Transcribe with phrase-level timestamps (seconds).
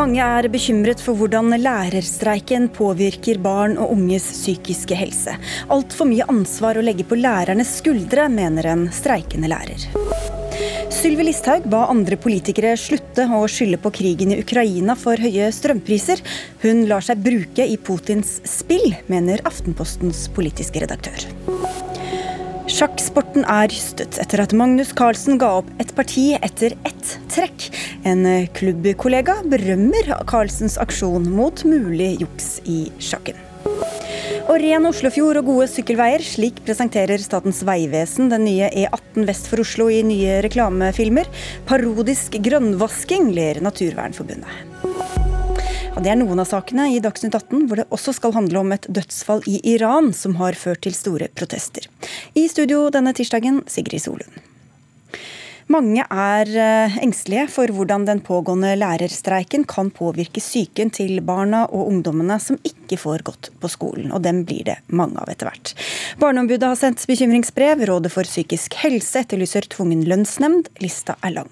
[0.00, 5.34] Mange er bekymret for hvordan lærerstreiken påvirker barn og unges psykiske helse.
[5.68, 9.84] Altfor mye ansvar å legge på lærernes skuldre, mener en streikende lærer.
[10.88, 16.24] Sylvi Listhaug ba andre politikere slutte å skylde på krigen i Ukraina for høye strømpriser.
[16.64, 21.28] Hun lar seg bruke i Putins spill, mener Aftenpostens politiske redaktør.
[22.70, 27.66] Sjakksporten er rystet etter at Magnus Carlsen ga opp et parti etter ett trekk.
[28.06, 28.22] En
[28.54, 33.40] klubbkollega berømmer Carlsens aksjon mot mulig juks i sjakken.
[34.46, 39.62] Og ren Oslofjord og gode sykkelveier, slik presenterer Statens vegvesen den nye E18 vest for
[39.62, 41.30] Oslo i nye reklamefilmer.
[41.70, 45.39] Parodisk grønnvasking, ler Naturvernforbundet.
[45.90, 48.70] Ja, det er noen av sakene i Dagsnytt 18 hvor det også skal handle om
[48.70, 51.88] et dødsfall i Iran som har ført til store protester.
[52.38, 54.38] I studio denne tirsdagen, Sigrid Solund.
[55.70, 61.90] Mange er eh, engstelige for hvordan den pågående lærerstreiken kan påvirke psyken til barna og
[61.92, 65.74] ungdommene som ikke får gått på skolen, og dem blir det mange av etter hvert.
[66.22, 71.50] Barneombudet har sendt bekymringsbrev, Rådet for psykisk helse etterlyser tvungen lønnsnemnd, lista er lang.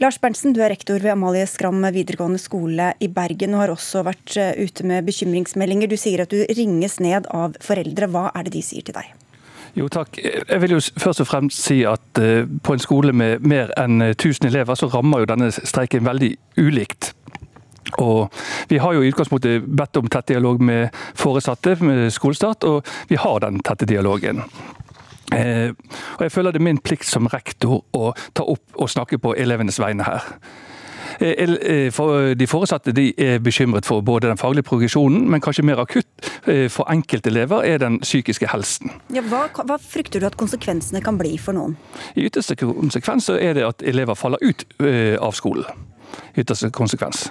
[0.00, 4.00] Lars Berntsen, du er rektor ved Amalie Skram videregående skole i Bergen og har også
[4.06, 5.90] vært eh, ute med bekymringsmeldinger.
[5.92, 8.08] Du sier at du ringes ned av foreldre.
[8.08, 9.10] Hva er det de sier til deg?
[9.76, 10.16] Jo takk.
[10.24, 14.00] Jeg vil jo først og fremst si at uh, på en skole med mer enn
[14.08, 17.12] 1000 elever, så rammer jo denne streiken veldig ulikt.
[18.00, 18.32] Og
[18.72, 23.20] Vi har jo i utgangspunktet bedt om tett dialog med foresatte med skolestart, og vi
[23.20, 24.46] har den tette dialogen.
[26.20, 29.18] Eh, og Jeg føler det er min plikt som rektor å ta opp og snakke
[29.18, 30.24] på elevenes vegne her.
[31.20, 35.80] Eh, eh, de foresatte de er bekymret for både den faglige progresjonen, men kanskje mer
[35.80, 36.06] akutt
[36.70, 38.90] for enkelte elever er den psykiske helsen.
[39.12, 41.76] Ja, hva, hva, frykter du at konsekvensene kan bli for noen?
[42.16, 44.64] I ytterste konsekvens er det at elever faller ut
[45.20, 45.68] av skolen.
[46.36, 47.28] Ytterste konsekvens.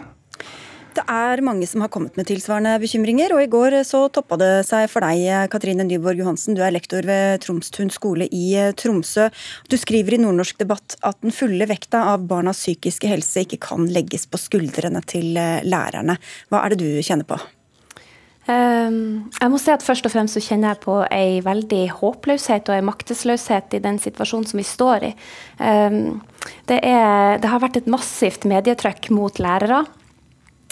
[0.89, 4.49] Det er mange som har kommet med tilsvarende bekymringer, og i går så toppa det
[4.67, 6.57] seg for deg, Katrine Nyborg Johansen.
[6.57, 9.27] Du er lektor ved Tromstun skole i eh, Tromsø.
[9.69, 13.85] Du skriver i Nordnorsk debatt at den fulle vekta av barnas psykiske helse ikke kan
[13.93, 16.17] legges på skuldrene til eh, lærerne.
[16.49, 17.37] Hva er det du kjenner på?
[18.49, 22.69] Ehm, jeg må si at Først og fremst så kjenner jeg på ei veldig håpløshet
[22.71, 25.13] og ei maktesløshet i den situasjonen som vi står i.
[25.61, 26.19] Ehm,
[26.69, 29.83] det, er, det har vært et massivt medietrykk mot lærere.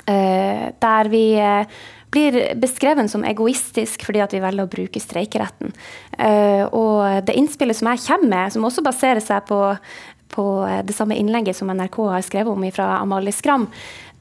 [0.08, 1.66] Eh, der vi eh,
[2.10, 5.74] blir beskrevet som egoistisk fordi at vi velger å bruke streikeretten.
[6.16, 9.60] Eh, og det innspillet som jeg kommer med, som også baserer seg på,
[10.32, 10.46] på
[10.88, 13.68] det samme innlegget som NRK har skrevet om fra Amalie Skram,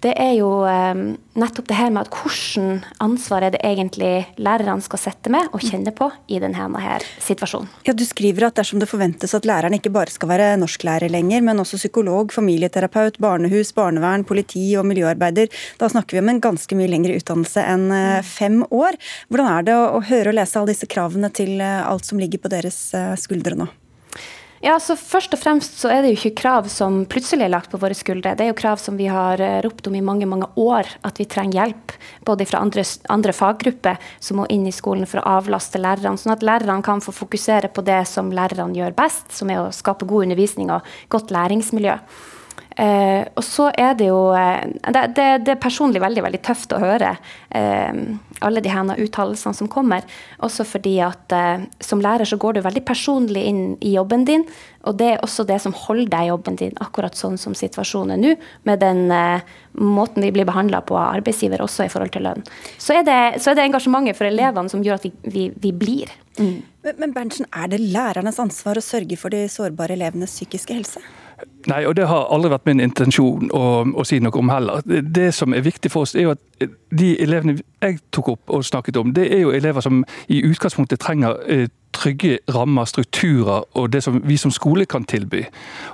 [0.04, 4.84] det er jo um, nettopp det her med at hvordan ansvar er det egentlig lærerne
[4.84, 7.70] skal sette med og kjenne på i denne her situasjonen.
[7.86, 11.40] Ja, Du skriver at dersom det forventes at læreren ikke bare skal være norsklærer lenger,
[11.40, 15.48] men også psykolog, familieterapeut, barnehus, barnevern, politi og miljøarbeider,
[15.80, 19.00] da snakker vi om en ganske mye lengre utdannelse enn eh, fem år.
[19.32, 22.44] Hvordan er det å høre og lese alle disse kravene til eh, alt som ligger
[22.44, 23.70] på deres eh, skuldre nå?
[24.66, 27.70] Ja, så Først og fremst så er det jo ikke krav som plutselig er lagt
[27.70, 28.32] på våre skuldre.
[28.34, 31.20] Det er jo krav som vi har eh, ropt om i mange mange år, at
[31.20, 31.94] vi trenger hjelp.
[32.26, 32.82] Både fra andre,
[33.14, 36.18] andre faggrupper som må inn i skolen for å avlaste lærerne.
[36.18, 39.70] Sånn at lærerne kan få fokusere på det som lærerne gjør best, som er å
[39.70, 42.00] skape god undervisning og godt læringsmiljø.
[42.76, 46.74] Eh, og så er det jo eh, det, det, det, er personlig veldig veldig tøft
[46.76, 47.14] å høre
[47.56, 48.00] eh,
[48.44, 50.04] alle de her uttalelsene som kommer.
[50.44, 54.44] Også fordi at eh, som lærer så går du veldig personlig inn i jobben din.
[54.86, 58.14] Og det er også det som holder deg i jobben din, akkurat sånn som situasjonen
[58.14, 58.36] er nå.
[58.68, 62.44] Med den eh, måten vi blir behandla på av arbeidsgiver, også i forhold til lønn.
[62.76, 65.72] Så er det, så er det engasjementet for elevene som gjør at vi, vi, vi
[65.72, 66.12] blir.
[66.36, 66.58] Mm.
[66.84, 71.02] Men, men Berntsen, er det lærernes ansvar å sørge for de sårbare elevenes psykiske helse?
[71.66, 74.84] Nei, og det har aldri vært min intensjon å, å, si noe om heller.
[74.86, 78.64] Det som er viktig for oss, er jo at de elevene jeg tok opp og
[78.64, 81.66] snakket om, det er jo elever som i utgangspunktet trenger eh,
[81.96, 85.44] trygge rammer, strukturer og det som vi som skole kan tilby.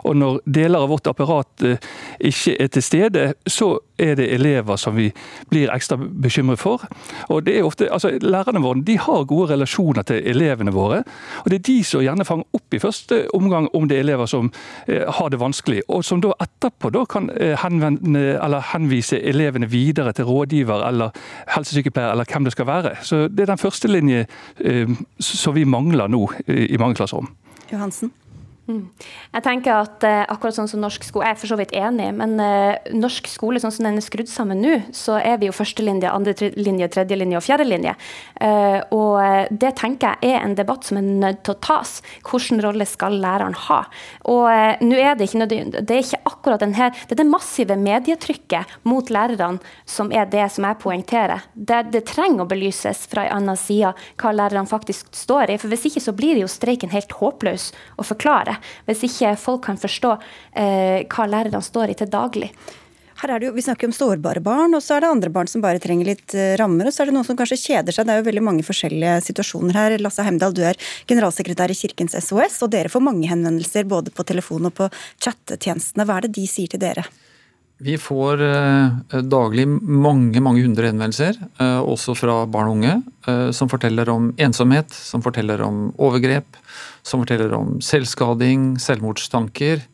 [0.04, 1.90] Og Når deler av vårt apparat eh,
[2.20, 5.08] ikke er til stede, så er det elever som vi
[5.50, 6.84] blir ekstra bekymret for.
[7.28, 11.02] Og det er ofte, altså Lærerne våre de har gode relasjoner til elevene våre.
[11.44, 14.26] og Det er de som gjerne fanger opp i første omgang om det er elever
[14.26, 14.52] som
[14.88, 20.12] eh, har det vanskelig, og som da etterpå da kan eh, henvende, henvise elevene videre
[20.12, 21.10] til rådgiver eller
[21.54, 22.96] helsesykepleier eller hvem det skal være.
[23.02, 24.26] Så Det er den første linje
[24.60, 24.88] eh,
[25.20, 27.28] som vi mangler nå i mange klasserom.
[27.72, 28.12] Johansen?
[28.70, 28.84] Mm.
[29.34, 32.12] Jeg tenker at eh, akkurat sånn som norsk skole, Jeg er for så vidt enig,
[32.14, 35.56] men eh, norsk skole sånn som den er skrudd sammen nå, så er vi jo
[35.56, 37.96] førstelinje, andrelinje, tredjelinje og fjerdelinje.
[38.38, 41.96] Eh, og det tenker jeg er en debatt som er nødt til å tas.
[42.22, 43.80] Hvilken rolle skal læreren ha?
[44.30, 44.46] Og
[44.86, 47.78] nå er det ikke nødvendig, det er ikke akkurat den her, det er det massive
[47.82, 49.58] medietrykket mot lærerne
[49.90, 51.48] som er det som jeg poengterer.
[51.54, 53.90] Det, det trenger å belyses fra en annen side
[54.22, 55.58] hva lærerne faktisk står i.
[55.58, 58.60] for Hvis ikke så blir jo streiken helt håpløs å forklare lære.
[58.86, 60.14] Hvis ikke folk kan forstå
[60.54, 62.52] eh, hva lærerne står i til daglig.
[63.22, 65.46] Her er det jo, Vi snakker om sårbare barn, og så er det andre barn
[65.46, 66.88] som bare trenger litt eh, rammer.
[66.88, 68.06] Og så er det noen som kanskje kjeder seg.
[68.06, 69.98] Det er jo veldig mange forskjellige situasjoner her.
[70.02, 74.26] Lasse Hemdal, du er generalsekretær i Kirkens SOS, og dere får mange henvendelser både på
[74.26, 74.90] telefon og på
[75.22, 76.08] chattetjenestene.
[76.08, 77.06] Hva er det de sier til dere?
[77.82, 82.92] Vi får eh, daglig mange mange hundre henvendelser, eh, også fra barn og unge,
[83.26, 86.60] eh, som forteller om ensomhet, som forteller om overgrep,
[87.02, 89.88] som forteller om selvskading, selvmordstanker.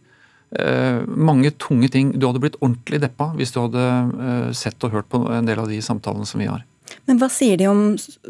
[0.48, 2.14] Mange tunge ting.
[2.16, 5.68] Du hadde blitt ordentlig deppa hvis du hadde sett og hørt på en del av
[5.68, 6.62] de samtalene som vi har.
[7.04, 7.82] Men hva sier de om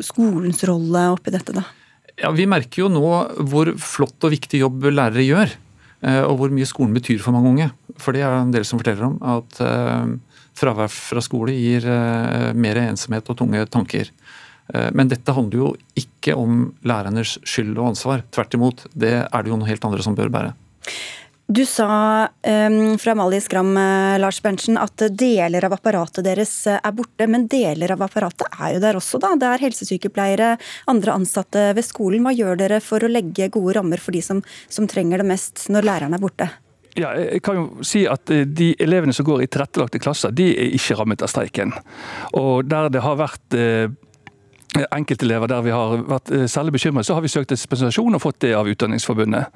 [0.03, 1.63] skolens rolle oppi dette, da?
[2.19, 3.07] Ja, Vi merker jo nå
[3.47, 5.55] hvor flott og viktig jobb lærere gjør.
[6.27, 7.71] Og hvor mye skolen betyr for mange unge.
[7.99, 10.13] For det er en del som forteller om at eh,
[10.59, 14.13] fravær fra skole gir eh, mer ensomhet og tunge tanker.
[14.69, 18.21] Men dette handler jo ikke om lærernes skyld og ansvar.
[18.37, 18.83] Tvert imot.
[18.93, 20.51] Det er det jo noen helt andre som bør bære.
[21.49, 23.73] Du sa um, fra Amalie Skram,
[24.21, 27.25] Lars Berntsen, at deler av apparatet deres er borte.
[27.25, 29.33] Men deler av apparatet er jo der også, da.
[29.41, 30.51] Det er helsesykepleiere,
[30.93, 32.29] andre ansatte ved skolen.
[32.29, 35.71] Hva gjør dere for å legge gode rammer for de som, som trenger det mest
[35.73, 36.53] når læreren er borte?
[36.99, 40.51] Ja, jeg kan jo si at eh, De elevene som går i tilrettelagte klasser, de
[40.51, 41.73] er ikke rammet av streiken.
[42.35, 43.59] Og Der det har vært
[44.95, 48.53] enkeltelever der vi har vært særlig bekymret, så har vi søkt dispensasjon og fått det
[48.55, 49.49] av Utdanningsforbundet.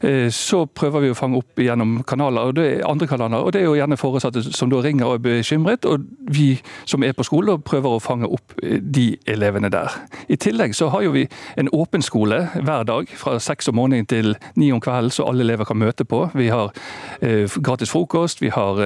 [0.00, 3.44] Eh, så prøver vi å fange opp gjennom kanaler, og det er andre kanaler.
[3.44, 7.04] og Det er jo gjerne foresatte som da ringer og er bekymret, og vi som
[7.04, 9.92] er på skole prøver å fange opp eh, de elevene der.
[10.28, 11.26] I tillegg så har jo vi
[11.60, 15.44] en åpen skole hver dag fra seks om morgenen til ni om kvelden, så alle
[15.44, 16.22] elever kan møte på.
[16.34, 16.72] Vi har
[17.20, 18.80] eh, gratis frokost, vi har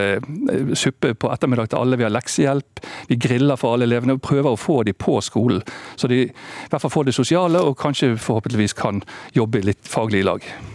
[0.74, 2.82] suppe på ettermiddag til alle, vi har leksehjelp.
[3.08, 5.62] Vi griller for alle elevene og prøver å få dem på skolen.
[5.96, 6.30] Så de i
[6.70, 9.02] hvert fall får det sosiale, og kanskje forhåpentligvis kan
[9.36, 10.73] jobbe litt faglig i lag.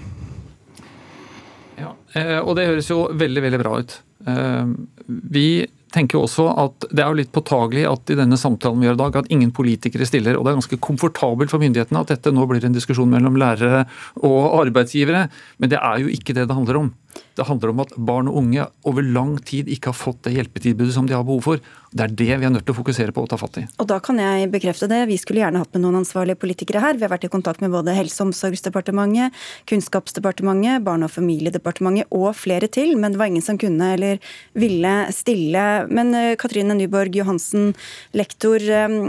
[2.17, 4.00] Eh, og det høres jo veldig, veldig bra ut.
[4.27, 4.71] Eh,
[5.07, 5.50] vi
[5.94, 9.01] tenker også at det er jo litt påtagelig at i denne samtalen vi gjør i
[9.01, 10.38] dag, at ingen politikere stiller.
[10.38, 13.85] Og det er ganske komfortabelt for myndighetene at dette nå blir en diskusjon mellom lærere
[14.21, 15.27] og arbeidsgivere.
[15.57, 16.91] Men det er jo ikke det det handler om.
[17.39, 20.94] Det handler om at barn og unge over lang tid ikke har fått det hjelpetilbudet
[20.95, 21.61] som de har behov for.
[21.89, 23.63] Det er det vi er nødt til å fokusere på og ta fatt i.
[23.81, 25.00] Og da kan jeg bekrefte det.
[25.09, 27.00] Vi skulle gjerne hatt med noen ansvarlige politikere her.
[27.00, 29.39] Vi har vært i kontakt med både Helse- og omsorgsdepartementet,
[29.71, 34.21] Kunnskapsdepartementet, Barne- og familiedepartementet og flere til, men det var ingen som kunne eller
[34.53, 35.65] ville stille.
[35.89, 37.73] Men eh, Katrine Nyborg Johansen,
[38.13, 39.00] lektor, eh,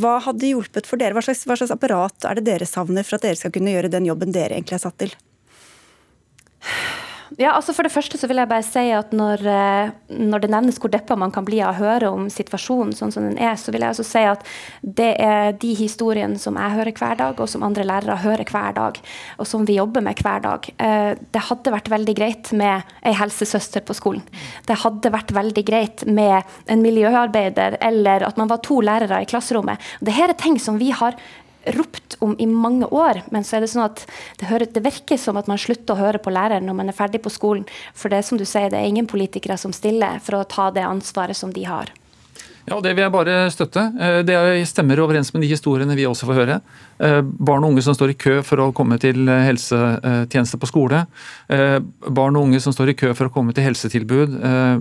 [0.00, 1.18] hva hadde hjulpet for dere?
[1.18, 3.92] Hva slags, hva slags apparat er det dere savner for at dere skal kunne gjøre
[3.92, 5.14] den jobben dere egentlig er satt til?
[7.38, 10.50] Ja, altså For det første så vil jeg bare si at når, eh, når det
[10.50, 13.54] nevnes hvor deppa man kan bli av å høre om situasjonen sånn som den er,
[13.60, 14.42] så vil jeg også si at
[14.82, 18.74] det er de historiene som jeg hører hver dag, og som andre lærere hører hver
[18.74, 18.98] dag,
[19.38, 20.70] og som vi jobber med hver dag.
[20.82, 24.26] Eh, det hadde vært veldig greit med ei helsesøster på skolen.
[24.66, 29.30] Det hadde vært veldig greit med en miljøarbeider, eller at man var to lærere i
[29.30, 29.78] klasserommet.
[30.02, 31.14] Dette er ting som vi har
[31.66, 34.02] ropt om i mange år, men så er det sånn at
[34.40, 36.96] det, hører, det, virker som at man slutter å høre på læreren når man er
[36.96, 37.66] ferdig på skolen.
[37.94, 40.70] For det er som du sier, det er ingen politikere som stiller for å ta
[40.74, 41.92] det ansvaret som de har.
[42.68, 43.86] Ja, Det vil jeg bare støtte.
[43.98, 44.36] Eh, det
[44.68, 46.60] stemmer overens med de historiene vi også får høre.
[47.00, 50.68] Eh, barn og unge som står i kø for å komme til eh, helsetjeneste på
[50.70, 51.04] skole.
[51.48, 54.36] Barn og unge som står i kø for å komme til helsetilbud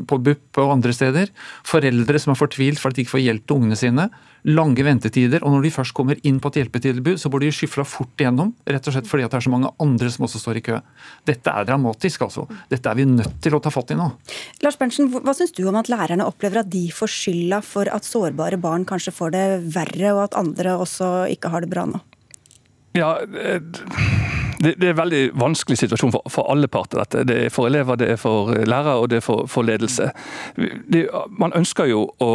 [0.10, 1.32] på BUP og andre steder.
[1.68, 4.10] Foreldre som er fortvilt for at de ikke får hjelp til ungene sine
[4.48, 7.84] lange ventetider, og når de først kommer inn på et hjelpetilbud, så blir de skyfla
[7.88, 10.64] fort igjennom, rett og slett fordi det er så mange andre som også står i
[10.70, 10.80] kø.
[11.28, 12.46] Dette er dramatisk, altså.
[12.72, 14.08] Dette er vi nødt til å ta fatt i nå.
[14.64, 18.08] Lars Berntsen, hva syns du om at lærerne opplever at de får skylda for at
[18.08, 19.46] sårbare barn kanskje får det
[19.76, 22.00] verre, og at andre også ikke har det bra nå?
[22.98, 23.16] Ja,
[24.60, 27.00] det, det, er en veldig vanskelig situasjon for, for, alle parter.
[27.00, 27.24] dette.
[27.24, 30.12] Det er for elever, det er for lærere og det er for, for ledelse.
[30.94, 32.32] Det, man ønsker jo å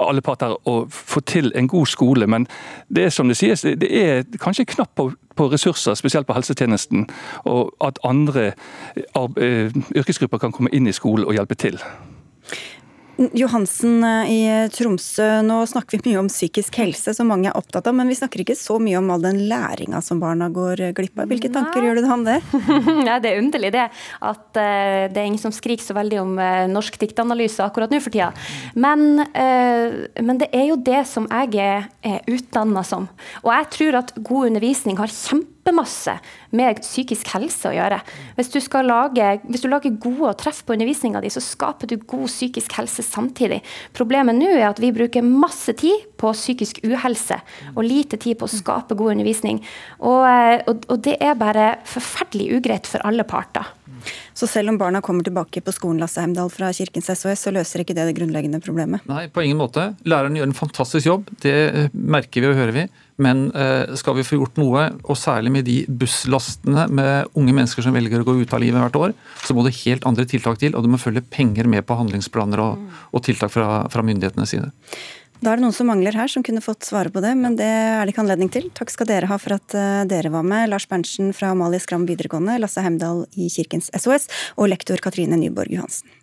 [0.00, 2.46] alle parter å få til en god skole, men
[2.88, 7.06] det er som det sies, det er kanskje knapt på, på ressurser, spesielt på helsetjenesten,
[7.44, 8.52] og at andre
[8.96, 11.78] eh, yrkesgrupper kan komme inn i skolen og hjelpe til.
[13.36, 14.40] Johansen eh, i
[14.72, 18.16] Tromsø, nå snakker vi mye om psykisk helse, som mange er opptatt av, men vi
[18.18, 21.30] snakker ikke så mye om all den læringa som barna går glipp av.
[21.30, 22.38] Hvilke tanker gjør du om det?
[23.08, 23.86] ja, det er underlig det,
[24.32, 28.00] at uh, det er ingen som skriker så veldig om uh, norsk diktanalyse akkurat nå
[28.02, 28.32] for tida.
[28.74, 33.06] Men, uh, men, det er jo det som jeg er, er utdanna som.
[33.44, 35.12] Og jeg tror at god undervisning har
[35.62, 36.18] kjempemasse
[36.50, 38.00] med psykisk helse å gjøre.
[38.36, 41.96] Hvis du, lage, hvis du lager gode og treff på undervisninga di, så skaper du
[41.98, 43.62] god psykisk helse samtidig.
[43.92, 47.38] Problemet nå er at vi bruker masse tid på psykisk uhelse
[47.74, 49.62] og lite tid på å skape god undervisning.
[50.00, 53.64] Og, eh, og, og det er bare forferdelig ugreit for alle parter.
[54.34, 57.84] Så selv om barna kommer tilbake på skolen Lasse Heimdal fra Kirkens SOS, så løser
[57.84, 59.04] ikke det det grunnleggende problemet?
[59.06, 59.92] Nei, på ingen måte.
[60.08, 61.54] Læreren gjør en fantastisk jobb, det
[61.92, 62.86] merker vi og hører vi.
[63.20, 67.84] Men eh, skal vi få gjort noe, og særlig med de busslastene med unge mennesker
[67.84, 70.60] som velger å gå ut av livet hvert år, så må det helt andre tiltak
[70.62, 74.54] til, og det må følge penger med på handlingsplaner og, og tiltak fra, fra myndighetenes
[74.54, 74.70] side.
[75.42, 77.66] Da er det noen som mangler her, som kunne fått svare på det, men det
[77.66, 78.68] er det ikke anledning til.
[78.78, 80.70] Takk skal dere ha for at eh, dere var med.
[80.70, 85.74] Lars Berntsen fra Amalie Skram videregående, Lasse Heimdal i Kirkens SOS og lektor Katrine Nyborg
[85.74, 86.21] Johansen.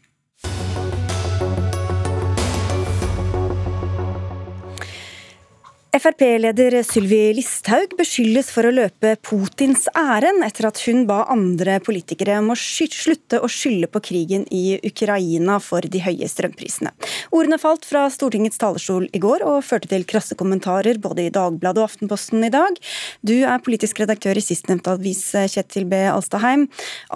[5.89, 12.35] Frp-leder Sylvi Listhaug beskyldes for å løpe Putins ærend etter at hun ba andre politikere
[12.37, 16.91] om å slutte å skylde på krigen i Ukraina for de høye strømprisene.
[17.33, 21.81] Ordene falt fra Stortingets talerstol i går og førte til krasse kommentarer både i Dagbladet
[21.81, 22.77] og Aftenposten i dag.
[23.25, 26.03] Du er politisk redaktør i sistnevnte avis, Kjetil B.
[26.13, 26.67] Alstaheim.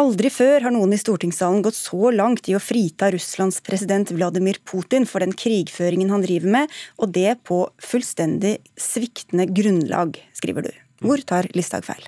[0.01, 4.57] Aldri før har noen i stortingssalen gått så langt i å frita Russlands president Vladimir
[4.65, 10.71] Putin for den krigføringen han driver med, og det på fullstendig sviktende grunnlag, skriver du.
[11.03, 12.07] Hvor tar Listhaug feil?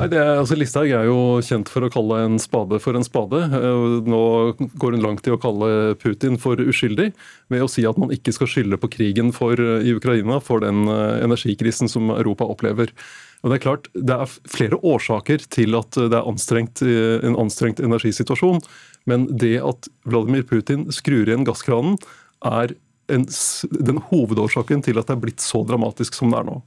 [0.00, 3.04] Nei, det er, altså Listhaug er jo kjent for å kalle en spade for en
[3.06, 3.38] spade.
[3.54, 4.22] Eh, nå
[4.80, 7.12] går hun langt i å kalle Putin for uskyldig,
[7.52, 10.64] ved å si at man ikke skal skylde på krigen for, eh, i Ukraina for
[10.64, 12.90] den eh, energikrisen som Europa opplever.
[13.42, 17.82] Og Det er klart, det er flere årsaker til at det er anstrengt, en anstrengt
[17.82, 18.60] energisituasjon.
[19.04, 21.98] Men det at Vladimir Putin skrur igjen gasskranen,
[22.42, 22.74] er
[23.10, 23.26] en,
[23.90, 26.60] den hovedårsaken til at det er blitt så dramatisk som det er nå.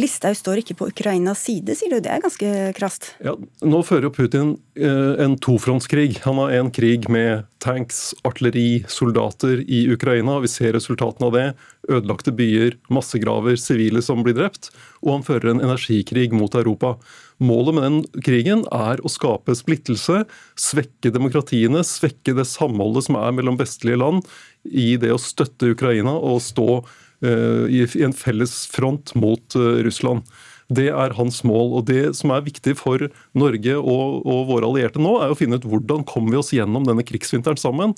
[0.00, 1.98] Listhaug står ikke på Ukrainas side, sier du.
[2.04, 3.10] Det er ganske krast?
[3.24, 3.34] Ja,
[3.66, 6.22] Nå fører jo Putin eh, en tofrontskrig.
[6.24, 10.38] Han har en krig med tanks, artilleri, soldater i Ukraina.
[10.44, 11.46] Vi ser resultatene av det.
[11.90, 14.70] Ødelagte byer, massegraver, sivile som blir drept.
[15.04, 16.96] Og han fører en energikrig mot Europa.
[17.40, 20.26] Målet med den krigen er å skape splittelse,
[20.60, 24.26] svekke demokratiene, svekke det samholdet som er mellom vestlige land
[24.68, 30.28] i det å støtte Ukraina og stå uh, i, en felles front mot uh, Russland.
[30.70, 31.72] Det er hans mål.
[31.80, 35.58] og Det som er viktig for Norge og, og våre allierte nå, er å finne
[35.58, 37.96] ut hvordan kommer vi oss gjennom denne krigsvinteren sammen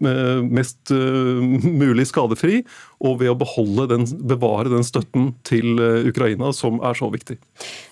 [0.00, 2.62] mest uh, mulig skadefri,
[3.02, 7.38] og ved å beholde den, bevare den støtten til uh, Ukraina som er så viktig.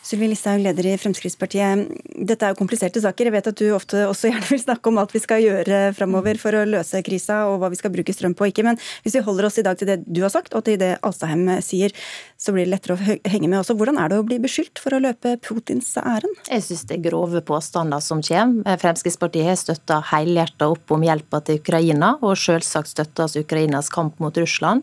[0.07, 1.87] Sylvi Listhaug, leder i Fremskrittspartiet.
[2.27, 3.29] Dette er jo kompliserte saker.
[3.29, 6.41] Jeg vet at du ofte også gjerne vil snakke om alt vi skal gjøre framover
[6.41, 8.67] for å løse krisa, og hva vi skal bruke strøm på og ikke.
[8.67, 10.97] Men hvis vi holder oss i dag til det du har sagt, og til det
[11.07, 11.95] Alstaheim sier,
[12.41, 13.77] så blir det lettere å henge med også.
[13.79, 16.43] Hvordan er det å bli beskyldt for å løpe Putins ærend?
[16.49, 18.79] Jeg syns det er grove påstander som kommer.
[18.81, 24.19] Fremskrittspartiet har støtta helhjertet opp om hjelpa til Ukraina Ukraina, og selvsagt støttes Ukrainas kamp
[24.21, 24.83] mot Russland.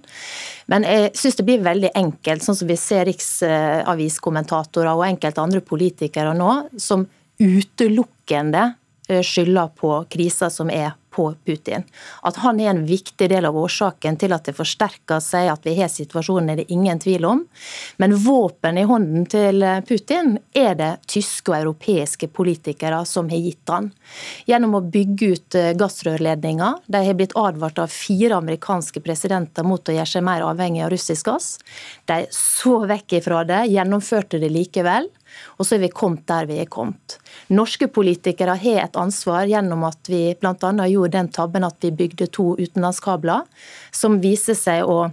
[0.68, 5.62] Men jeg syns det blir veldig enkelt, sånn som vi ser riksaviskommentatorer og enkelte andre
[5.62, 7.08] politikere nå, som
[7.40, 8.74] utelukkende
[9.10, 11.86] eh, skylder på krisa som er på Putin.
[12.22, 15.74] At han er en viktig del av årsaken til at det forsterker seg, at vi
[15.80, 17.44] har situasjonen, er det ingen tvil om.
[17.98, 23.74] Men våpen i hånden til Putin er det tyske og europeiske politikere som har gitt
[23.74, 23.90] han.
[24.46, 26.84] Gjennom å bygge ut eh, gassrørledninger.
[26.86, 30.94] De har blitt advart av fire amerikanske presidenter mot å gjøre seg mer avhengig av
[30.94, 31.56] russisk gass.
[32.06, 35.10] De så vekk ifra det, gjennomførte det likevel.
[35.58, 37.18] Og så er vi kommet der vi er kommet.
[37.54, 40.74] Norske politikere har et ansvar gjennom at vi bl.a.
[40.88, 43.48] gjorde den tabben at vi bygde to utenlandskabler,
[43.92, 45.08] som viser seg å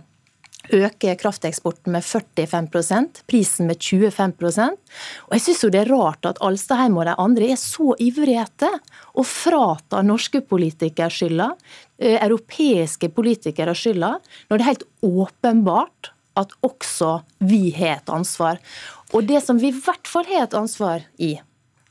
[0.73, 4.79] øke krafteksporten med 45% prisen med 25%
[5.27, 8.79] Og Jeg syns det er rart at Alstaheim og de andre er så ivrige etter
[9.15, 11.51] å frata norske politikere skylda,
[11.99, 18.59] eh, europeiske politikere skylda, når det er helt åpenbart at også vi har et ansvar.
[19.13, 21.35] Og det som vi i hvert fall har et ansvar i,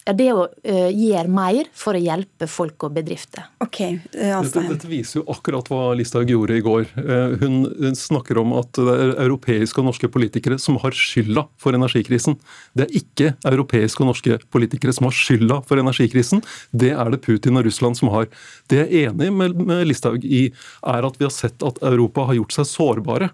[0.03, 3.45] er det å uh, gjøre mer for å hjelpe folk og bedrifter.
[3.63, 3.79] Ok,
[4.17, 6.87] uh, dette, dette, viser jo akkurat hva Listhaug gjorde i går.
[6.97, 11.45] Uh, hun, hun, snakker om at det er europeiske og norske politikere som har skylda
[11.61, 12.35] for energikrisen.
[12.75, 16.43] Det er ikke europeiske og norske politikere som har skylda for energikrisen.
[16.71, 18.27] Det er det Putin og Russland som har.
[18.71, 20.49] Det jeg er enig med, med Listhaug i,
[20.89, 23.31] er at vi har sett at Europa har gjort seg sårbare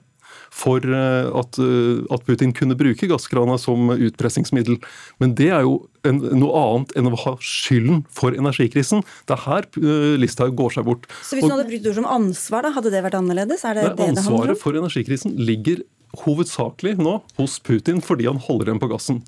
[0.54, 4.80] for eh, at, eh, at Putin kunne bruke gasskrana som utpressingsmiddel.
[5.22, 5.78] Men det er jo
[6.08, 9.04] en, noe annet enn å ha skylden for energikrisen.
[9.30, 11.08] Det er her uh, Listhaug går seg bort.
[11.26, 13.66] Så hvis hun hadde brukt ord som ansvar, da, hadde det vært annerledes?
[13.68, 15.84] Er det det, det ansvaret for energikrisen ligger
[16.24, 19.22] hovedsakelig nå hos Putin fordi han holder igjen på gassen.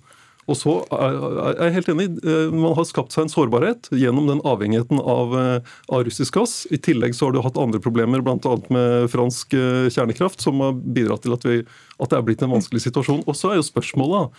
[0.49, 4.41] Og så er jeg helt enig, eh, Man har skapt seg en sårbarhet gjennom den
[4.47, 6.65] avhengigheten av, eh, av russisk gass.
[6.71, 8.57] I tillegg så har du hatt andre problemer, bl.a.
[8.69, 11.61] med fransk eh, kjernekraft, som har bidratt til at, vi,
[11.99, 13.23] at, det er blitt en vanskelig situasjon.
[13.27, 14.31] Og så er jo spørsmålet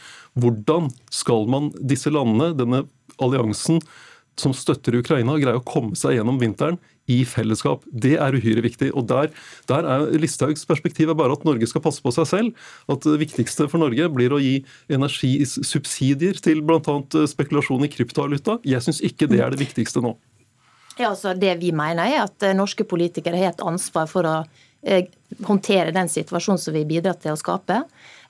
[0.42, 2.85] hvordan skal man disse landene, denne
[3.23, 3.80] alliansen
[4.41, 6.79] som støtter Ukraina, greie å komme seg gjennom vinteren
[7.11, 7.85] i fellesskap.
[7.91, 8.93] Det er uhyre viktig.
[8.97, 9.31] og Der,
[9.69, 12.67] der er Listhaugs perspektiv er bare at Norge skal passe på seg selv.
[12.93, 14.61] At det viktigste for Norge blir å gi
[14.93, 16.99] energisubsidier til bl.a.
[17.29, 18.61] spekulasjon i kryptovaluta.
[18.65, 20.17] Jeg syns ikke det er det viktigste nå.
[20.99, 24.35] Ja, altså Det vi mener er at eh, norske politikere har et ansvar for å
[24.45, 24.61] eh,
[25.47, 27.83] håndtere den situasjonen som vi bidrar til å skape.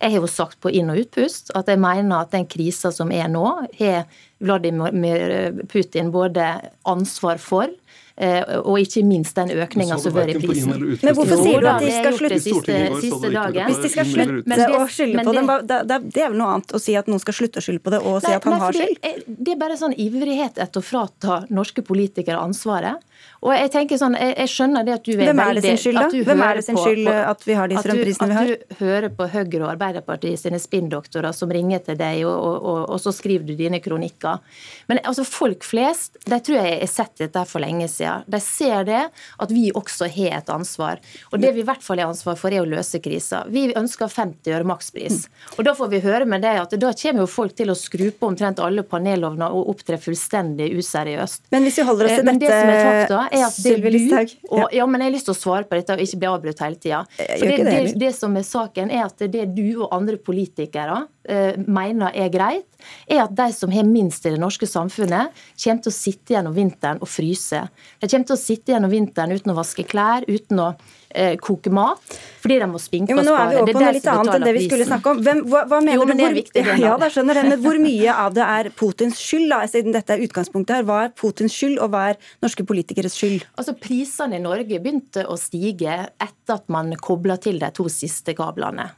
[0.02, 3.12] Jeg har jo sagt på inn- og utpust at jeg mener at den krisa som
[3.14, 3.46] er nå,
[3.78, 4.04] har
[4.42, 6.48] Vladimir Putin både
[6.88, 7.70] ansvar for
[8.16, 10.72] Eh, og ikke minst den økninga som har vært i prisen.
[11.00, 13.70] Men hvorfor sier du at de skal slutte siste, siste dagen?
[13.70, 16.96] Hvis de skal slutte å skylde på det, det er vel noe annet å si
[16.98, 19.00] at noen skal slutte å skylde på det og si at han har skyld?
[19.26, 23.00] Det er bare sånn ivrighet etter å frata norske politikere ansvaret.
[23.42, 25.78] Og jeg tenker sånn, jeg, jeg skjønner det at du er Hvem er det sin
[25.82, 26.22] skyld, da?
[26.28, 28.50] Hvem er det sin skyld at vi har de strømprisene vi har?
[28.52, 32.56] At du hører på Høyre og Arbeiderpartiet sine spinndoktorer som ringer til deg, og, og,
[32.60, 34.38] og, og, så skriver du dine kronikker.
[34.86, 38.22] Men altså, folk flest de tror jeg har sett dette for lenge siden.
[38.30, 41.02] De ser det, at vi også har et ansvar.
[41.32, 43.42] Og det vi i hvert fall har ansvar for, er å løse krisa.
[43.50, 45.26] Vi ønsker 50 øre makspris.
[45.56, 48.06] Og da får vi høre med deg at da kommer jo folk til å skru
[48.14, 51.48] på omtrent alle panelovner og opptre fullstendig useriøst.
[51.50, 52.62] Men hvis vi holder oss til eh, dette,
[53.10, 55.68] det er at det er du og, ja, men jeg har lyst til å svare
[55.68, 57.00] på dette og ikke bli avbrutt hele tida.
[57.16, 62.16] Det, det, det, som er saken, er at det er du og andre politikere mener
[62.18, 62.66] er greit,
[63.06, 65.30] er at de som har minst i det norske samfunnet,
[65.62, 67.60] kommer til å sitte gjennom vinteren og fryse.
[68.00, 70.72] De kommer til å sitte gjennom vinteren uten å vaske klær, uten å
[71.14, 72.16] eh, koke mat.
[72.42, 73.32] Fordi de må spinke jo, og spare.
[73.32, 75.20] Nå er vi over på noe litt annet enn det vi skulle snakke om.
[75.26, 76.24] Hvem, hva, hva, mener jo, men du?
[76.26, 79.60] Er viktig, ja, da skjønner jeg, men Hvor mye av det er Putins skyld, da,
[79.70, 80.88] siden dette er utgangspunktet her?
[80.88, 83.46] Hva er Putins skyld, og hva er norske politikeres skyld?
[83.56, 88.34] Altså, Prisene i Norge begynte å stige etter at man kobla til de to siste
[88.38, 88.90] kablene.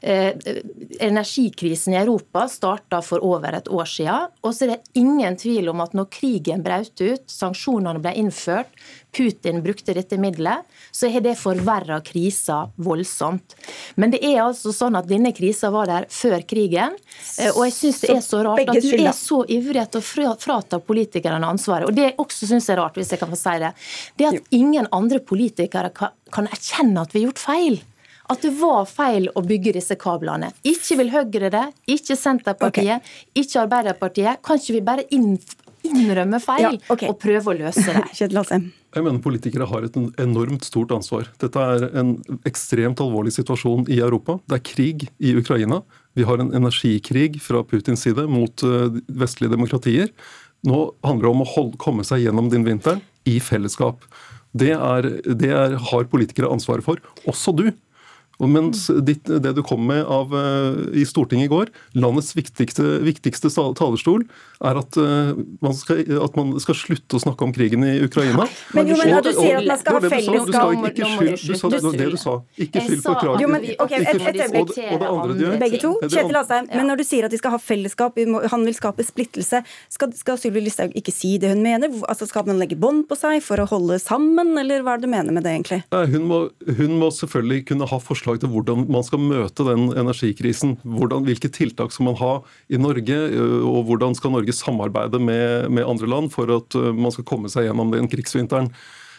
[0.00, 0.32] Eh,
[1.00, 4.30] energikrisen i Europa starta for over et år siden.
[4.40, 8.70] Og så er det ingen tvil om at når krigen brøt ut, sanksjonene ble innført,
[9.16, 13.56] Putin brukte dette middelet, så har det forverra krisa voldsomt.
[13.96, 16.94] Men det er altså sånn at denne krisa var der før krigen.
[17.40, 20.36] Eh, og jeg syns det er så rart at du er så ivrig etter å
[20.38, 21.88] frata politikerne ansvaret.
[21.88, 23.74] Og det jeg også syns er rart, hvis jeg kan få si det,
[24.14, 27.80] det er at ingen andre politikere kan erkjenne at vi har gjort feil
[28.28, 30.50] at det var feil å bygge disse kablene.
[30.68, 33.28] Ikke vil Høyre det, ikke Senterpartiet, okay.
[33.40, 34.42] ikke Arbeiderpartiet.
[34.44, 37.08] Kan ikke vi bare innrømme feil ja, okay.
[37.08, 38.60] og prøve å løse det?
[38.88, 41.28] Jeg mener politikere har et enormt stort ansvar.
[41.40, 42.14] Dette er en
[42.48, 44.38] ekstremt alvorlig situasjon i Europa.
[44.48, 45.82] Det er krig i Ukraina.
[46.16, 50.08] Vi har en energikrig fra Putins side mot eh, vestlige demokratier.
[50.66, 54.08] Nå handler det om å holde, komme seg gjennom din vinteren i fellesskap.
[54.56, 57.02] Det, er, det er, har politikere ansvaret for.
[57.28, 57.68] Også du.
[58.38, 62.84] Og mens ditt, det du kom med av, uh, i Stortinget i går, landets viktigste,
[63.02, 64.22] viktigste talerstol,
[64.62, 65.32] er at, uh,
[65.64, 68.46] man skal, at, man skal, slutte å snakke om krigen i Ukraina.
[68.76, 72.18] Men jo, men når du sier at man skal ha fellesskap Du sa det du
[72.20, 72.36] sa.
[72.62, 73.58] Ikke skyld på Ukraina.
[73.58, 75.92] Okay, et, et, et, og, og det andre du gjør Begge to.
[76.06, 78.18] Kjetil Asheim, men når du sier at de skal ha fellesskap,
[78.54, 81.90] han vil skape splittelse, skal, skal Sylvi Listhaug ikke si det hun mener?
[82.06, 85.08] Altså, Skal man legge bånd på seg for å holde sammen, eller hva er det
[85.08, 85.82] du mener med det, egentlig?
[85.90, 86.40] Hun må,
[86.78, 90.76] hun må selvfølgelig kunne ha forslag forslag til hvordan man skal møte den energikrisen.
[90.84, 93.16] Hvordan, hvilke tiltak skal man ha i Norge,
[93.64, 97.68] og hvordan skal Norge samarbeide med, med andre land for at man skal komme seg
[97.68, 98.70] gjennom den krigsvinteren.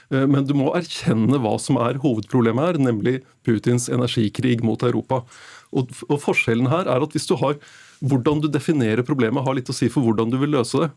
[0.10, 5.24] Men du må erkjenne hva som er hovedproblemet her, nemlig Putins energikrig mot Europa.
[5.72, 7.60] Og, og Forskjellen her er at hvis du har
[8.00, 10.88] Hvordan du definerer problemet, har litt å si for hvordan du vil løse det.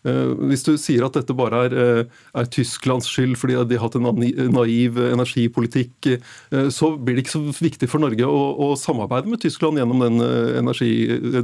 [0.00, 3.84] Eh, hvis du sier at dette bare er, eh, er, Tysklands skyld fordi de har
[3.84, 4.06] hatt en
[4.54, 9.42] naiv energipolitikk, eh, så blir det ikke så viktig for Norge å, å samarbeide med
[9.44, 10.24] Tyskland gjennom den,
[10.56, 10.90] energi,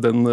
[0.01, 0.25] den,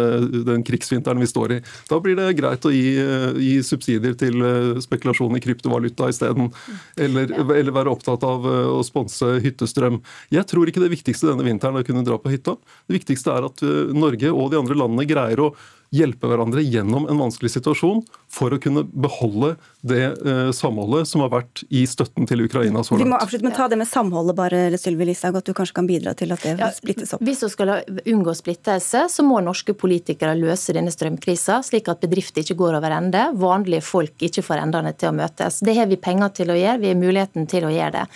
[0.46, 1.60] den, krigsvinteren vi står i.
[1.90, 2.96] Da blir det greit å gi,
[3.44, 4.40] gi subsidier til
[4.82, 6.48] spekulasjon i kryptovaluta isteden,
[6.96, 10.00] eller, eller være opptatt av å sponse hyttestrøm.
[10.32, 12.56] Jeg tror ikke det viktigste denne vinteren er å kunne dra på hytta.
[12.88, 15.54] Det viktigste er at Norge og de andre landene greier å
[15.94, 18.02] hjelpe hverandre gjennom en vanskelig situasjon
[18.34, 22.94] for å kunne beholde det eh, samholdet som har vært i støtten til Ukraina så
[22.94, 23.04] langt.
[23.04, 25.88] Vi må avslutte med ta det med samholdet, bare, Sylvi Listhaug, at du kanskje kan
[25.88, 27.24] bidra til at det ja, splittes opp.
[27.24, 32.44] Hvis vi skal unngå splittelse, så må norske politikere løse denne strømkrisa, slik at bedrifter
[32.44, 35.60] ikke går over ende, vanlige folk ikke får endene til å møtes.
[35.64, 38.06] Det har vi penger til å gjøre, vi har muligheten til å gjøre det.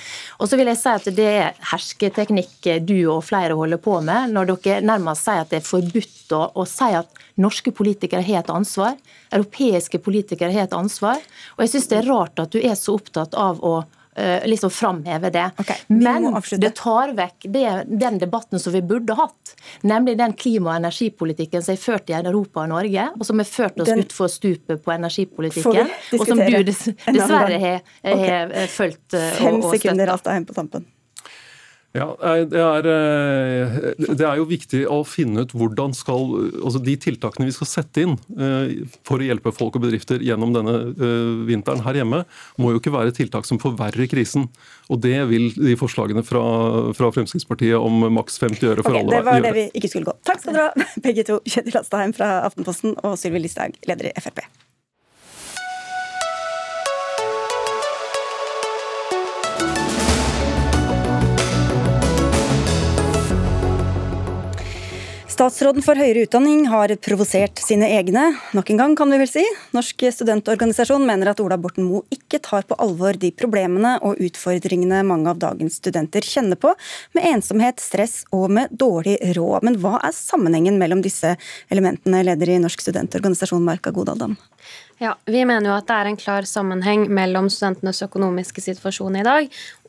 [0.41, 4.33] Og så vil jeg si at det er hersketeknikk du og flere holder på med,
[4.35, 8.43] når dere nærmest sier at det er forbudt å, å si at norske politikere har
[8.43, 8.97] et ansvar.
[9.31, 11.23] Europeiske politikere har et ansvar.
[11.57, 13.77] Og jeg syns det er rart at du er så opptatt av å
[14.19, 15.51] uh, liksom framheve det.
[15.61, 20.75] Okay, Men det tar vekk det, den debatten som vi burde hatt, nemlig den klima-
[20.75, 24.05] og energipolitikken som er ført i Europa og Norge, og som har ført oss den,
[24.05, 28.69] utfor stupet på energipolitikken, og som du dess, dessverre har, okay.
[28.75, 30.89] fulgt uh, Fem og, og sekunder, Alstaheim, på tampen.
[31.99, 32.09] Ja,
[32.47, 36.29] det er, eh, det er, jo viktig å finne ut hvordan skal
[36.63, 40.55] altså De tiltakene vi skal sette inn eh, for å hjelpe folk og bedrifter gjennom
[40.55, 42.23] denne eh, vinteren her hjemme,
[42.61, 44.49] må jo ikke være tiltak som forverrer krisen.
[44.89, 46.45] Og det vil de forslagene fra,
[46.97, 49.19] fra Fremskrittspartiet om maks 50 øre for okay, alle gjøre.
[49.19, 49.49] Det var gjøre.
[49.49, 50.17] det vi ikke skulle gå.
[50.29, 51.43] Takk skal dere ha, begge to.
[51.49, 54.47] Kjetil Astadheim fra Aftenposten og Sylvi Listhaug, leder i Frp.
[65.39, 68.25] Statsråden for høyere utdanning har provosert sine egne,
[68.59, 69.45] nok en gang kan vi vel si.
[69.71, 75.05] Norsk studentorganisasjon mener at Ola Borten Moe ikke tar på alvor de problemene og utfordringene
[75.07, 76.73] mange av dagens studenter kjenner på,
[77.15, 79.63] med ensomhet, stress og med dårlig råd.
[79.69, 81.37] Men hva er sammenhengen mellom disse
[81.71, 84.35] elementene, leder i Norsk studentorganisasjon Marka Godaldam?
[85.01, 89.23] Ja, Vi mener jo at det er en klar sammenheng mellom studentenes økonomiske situasjon i
[89.23, 89.45] dag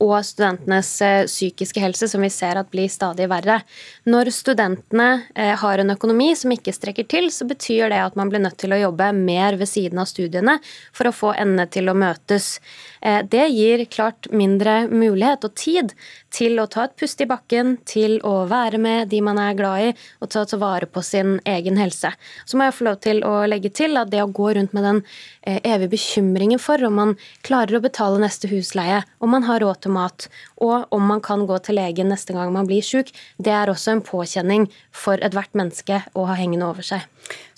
[0.05, 3.57] og studentenes eh, psykiske helse, som vi ser at blir stadig verre.
[4.05, 8.29] Når studentene eh, har en økonomi som ikke strekker til, så betyr det at man
[8.29, 10.59] blir nødt til å jobbe mer ved siden av studiene
[10.93, 12.59] for å få endene til å møtes.
[13.01, 15.97] Eh, det gir klart mindre mulighet og tid
[16.33, 19.87] til å ta et pust i bakken, til å være med de man er glad
[19.87, 19.89] i,
[20.21, 22.11] og ta til vare på sin egen helse.
[22.45, 24.85] Så må jeg få lov til å legge til at det å gå rundt med
[24.85, 25.01] den
[25.41, 27.15] eh, evige bekymringen for om man
[27.45, 30.29] klarer å betale neste husleie, om man har råd til mat,
[30.61, 33.95] og om man kan gå til legen neste gang man blir syk, det er også
[33.95, 37.05] en påkjenning for ethvert menneske å ha hengende over seg.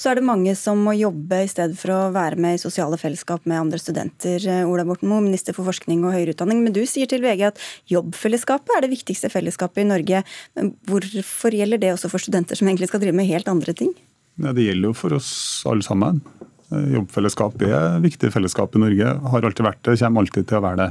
[0.01, 2.97] Så er det mange som må jobbe i stedet for å være med i sosiale
[2.97, 4.41] fellesskap med andre studenter.
[4.49, 6.63] Eh, Ola Borten Moe, minister for forskning og høyere utdanning.
[6.65, 7.61] Men du sier til VG at
[7.91, 10.23] jobbfellesskapet er det viktigste fellesskapet i Norge.
[10.57, 13.93] Men hvorfor gjelder det også for studenter som egentlig skal drive med helt andre ting?
[14.41, 15.29] Ja, det gjelder jo for oss
[15.69, 16.23] alle sammen.
[16.71, 19.13] Eh, jobbfellesskap er viktig fellesskap i Norge.
[19.35, 20.89] Har alltid vært det, kommer alltid til å være det.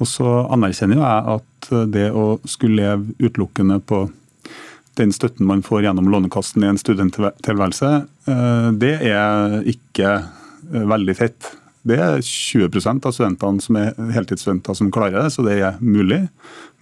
[0.00, 4.06] Og så anerkjenner jeg at det å skulle leve utelukkende på
[5.00, 7.90] den støtten man får gjennom Lånekassen i en studenttilværelse,
[8.30, 11.52] eh, det er ikke eh, veldig fett.
[11.86, 16.26] Det er 20% av studentene som er heltidsstudenter som klarer det, så det er mulig.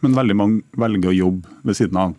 [0.03, 2.17] Men veldig mange velger å jobbe ved siden av.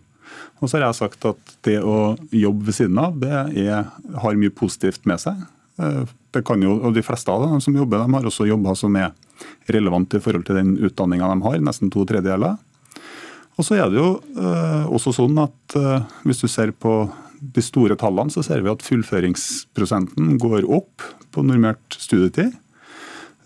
[0.60, 3.92] Og så har jeg sagt at det å jobbe ved siden av, det er,
[4.24, 5.44] har mye positivt med seg.
[5.80, 6.04] Eh,
[6.36, 8.96] det kan jo, og De fleste av dem som jobber, de har også jobber som
[9.00, 9.12] er
[9.72, 12.60] relevant i forhold til den utdanninga de har, nesten to tredjedeler.
[13.60, 16.94] Og så er det jo eh, også sånn at eh, hvis du ser på
[17.40, 21.04] de store tallene, så ser vi at fullføringsprosenten går opp
[21.36, 22.56] på normert studietid.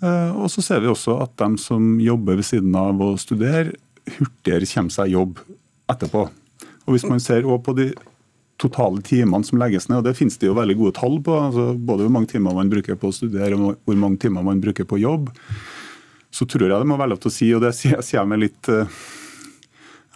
[0.05, 3.73] Eh, og så ser vi også at de som jobber ved siden av å studere,
[4.19, 5.41] hurtigere kommer seg jobb
[5.89, 6.27] etterpå.
[6.83, 7.89] Og Hvis man ser på de
[8.61, 11.71] totale timene som legges ned, og det finnes det jo veldig gode tall på, altså
[11.73, 14.85] både hvor mange timer man bruker på å studere og hvor mange timer man bruker
[14.85, 15.31] på jobb,
[16.33, 18.45] så tror jeg det må være lov til å si, og det sier jeg med
[18.45, 18.69] litt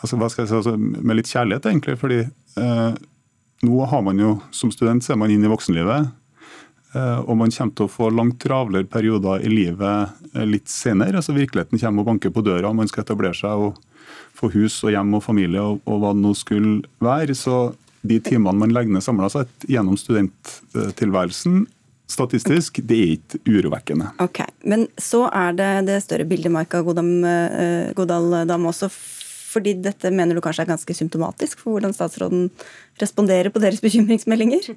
[0.02, 1.98] altså, hva skal jeg si, altså, med litt kjærlighet, egentlig.
[2.02, 3.02] fordi eh,
[3.68, 6.12] nå har man jo, som student så er man inn i voksenlivet.
[6.96, 11.20] Eh, og man kommer til å få langt travlere perioder i livet eh, litt senere.
[11.20, 13.82] altså Virkeligheten kommer og banker på døra, og man skal etablere seg og
[14.38, 17.36] få hus og hjem og familie og, og hva det nå skulle være.
[17.38, 17.72] Så
[18.08, 21.66] de timene man legger ned samla sett gjennom studenttilværelsen,
[22.08, 24.14] statistisk, det er ikke urovekkende.
[24.24, 28.88] Ok, Men så er det det større bildet, Maika eh, Godal Dam, også
[29.58, 32.50] fordi dette mener du kanskje er ganske symptomatisk for hvordan statsråden
[33.02, 34.74] responderer på deres bekymringsmeldinger?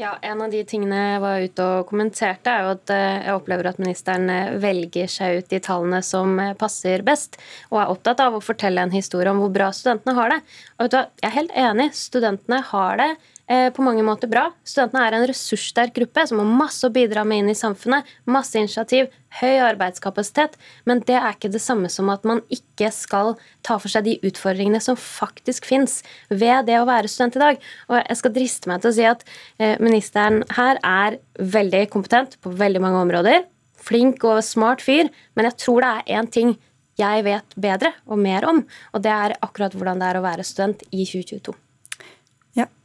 [0.00, 3.36] Ja, En av de tingene jeg var ute og kommenterte, er jo at eh, jeg
[3.36, 7.36] opplever at ministeren eh, velger seg ut de tallene som eh, passer best,
[7.68, 10.38] og er opptatt av å fortelle en historie om hvor bra studentene har det.
[10.78, 13.10] Og vet du hva, Jeg er helt enig, studentene har det
[13.50, 14.44] på mange måter bra.
[14.62, 18.06] Studentene er en ressurssterk gruppe som har masse å bidra med inn i samfunnet.
[18.30, 19.08] Masse initiativ,
[19.40, 20.54] høy arbeidskapasitet.
[20.86, 23.34] Men det er ikke det samme som at man ikke skal
[23.66, 27.62] ta for seg de utfordringene som faktisk fins ved det å være student i dag.
[27.90, 29.24] Og jeg skal driste meg til å si at
[29.58, 33.46] eh, ministeren her er veldig kompetent på veldig mange områder.
[33.80, 36.54] Flink og smart fyr, men jeg tror det er én ting
[37.00, 38.60] jeg vet bedre og mer om,
[38.92, 41.56] og det er akkurat hvordan det er å være student i 2022.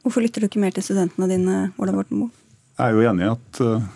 [0.05, 2.33] Hvorfor lytter du ikke mer til studentene dine, Ola Borten Moe?
[2.77, 3.87] Jeg er jo enig i at uh,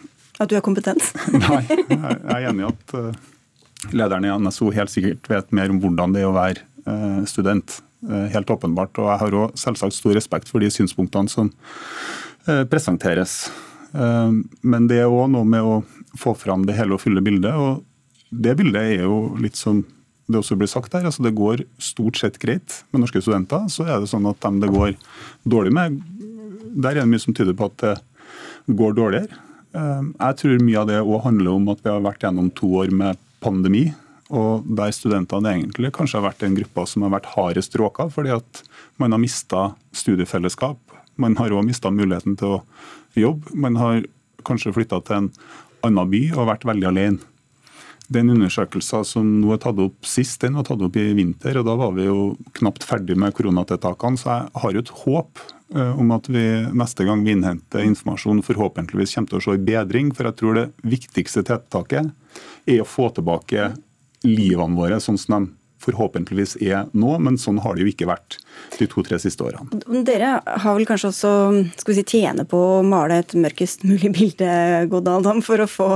[0.41, 1.05] At du er kompetent?
[1.35, 3.27] nei, jeg er enig i at uh,
[3.93, 7.77] lederen i NSO helt sikkert vet mer om hvordan det er å være uh, student.
[7.99, 8.95] Helt åpenbart.
[8.95, 11.49] Og jeg har òg selvsagt stor respekt for de synspunktene som
[12.71, 13.33] presenteres.
[13.91, 15.73] Men det er òg noe med å
[16.15, 17.51] få fram det hele og fulle bildet.
[17.51, 17.83] og
[18.31, 19.81] det bildet er jo litt som
[20.29, 23.65] det også blir sagt her, altså det går stort sett greit med norske studenter.
[23.73, 24.93] Så er det sånn at dem det går
[25.49, 25.97] dårlig med,
[26.69, 27.95] der er det mye som tyder på at det
[28.77, 29.39] går dårligere.
[29.73, 32.69] Eh, jeg tror mye av det òg handler om at vi har vært gjennom to
[32.83, 33.87] år med pandemi.
[34.29, 38.35] Og der studentene egentlig kanskje har vært den gruppa som har vært hardest råka, fordi
[38.35, 38.61] at
[39.01, 40.77] man har mista studiefellesskap.
[41.17, 42.63] Man har òg mista muligheten til å
[43.17, 43.55] jobbe.
[43.57, 44.03] Man har
[44.45, 45.31] kanskje flytta til en
[45.85, 47.25] annen by og vært veldig alene.
[48.09, 51.59] Den undersøkelsen som nå er tatt opp sist, den var tatt opp i vinter.
[51.61, 54.17] og Da var vi jo knapt ferdig med koronatiltakene.
[54.17, 55.43] Så jeg har jo et håp
[55.75, 59.69] eh, om at vi neste gang vi innhenter informasjon, forhåpentligvis kommer til å se en
[59.69, 60.09] bedring.
[60.17, 60.65] For jeg tror det
[60.97, 62.09] viktigste tiltaket
[62.65, 63.71] er å få tilbake
[64.25, 68.39] livene våre sånn som de forhåpentligvis er nå, men sånn har det jo ikke vært
[68.77, 69.81] de to-tre siste årene.
[70.05, 71.31] Dere har vel kanskje også
[71.79, 74.49] skal vi si, tjene på å male et mørkest mulig bilde
[74.91, 75.89] Godaldam, for å få,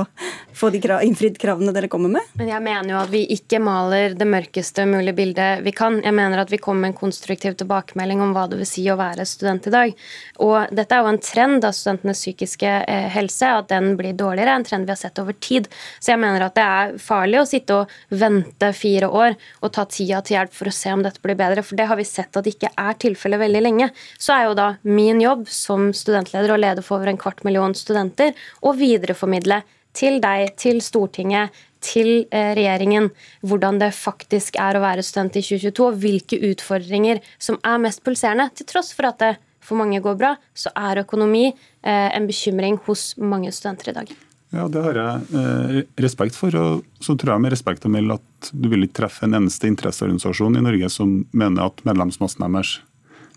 [0.56, 2.34] få de krav, innfridd kravene dere kommer med?
[2.39, 6.00] Men Jeg mener jo at vi ikke maler det mørkeste mulige bildet vi kan.
[6.04, 8.98] Jeg mener at vi kommer med en konstruktiv tilbakemelding om hva det vil si å
[9.00, 9.96] være student i dag.
[10.44, 14.58] Og dette er jo en trend av studentenes psykiske eh, helse, at den blir dårligere.
[14.58, 15.70] En trend vi har sett over tid.
[16.00, 19.86] Så jeg mener at det er farlig å sitte og vente fire år og ta
[19.89, 22.36] tida til hjelp for å se om dette blir bedre, for det har vi sett
[22.39, 23.90] at det ikke er tilfellet veldig lenge.
[24.22, 27.76] Så er jo da min jobb som studentleder og leder for over en kvart million
[27.78, 29.62] studenter å videreformidle
[29.94, 31.54] til deg, til Stortinget,
[31.84, 33.10] til eh, regjeringen
[33.44, 38.04] hvordan det faktisk er å være student i 2022, og hvilke utfordringer som er mest
[38.06, 38.50] pulserende.
[38.56, 42.80] Til tross for at det for mange går bra, så er økonomi eh, en bekymring
[42.88, 44.16] hos mange studenter i dag.
[44.54, 46.54] Ja, Det har jeg eh, respekt for.
[46.56, 49.70] og så tror jeg med respekt å melde at du vil ikke treffe en eneste
[49.72, 52.78] interesseorganisasjon i Norge som mener at medlemsmassen deres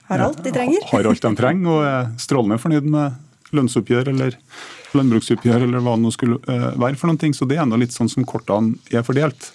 [0.07, 0.85] har alt de trenger.
[0.92, 4.37] har alt de trenger og er strålende fornøyd med lønnsoppgjør eller
[4.96, 7.35] landbruksoppgjør eller hva det nå skulle eh, være for noen ting.
[7.35, 9.50] Så det er enda litt sånn som kortene er fordelt.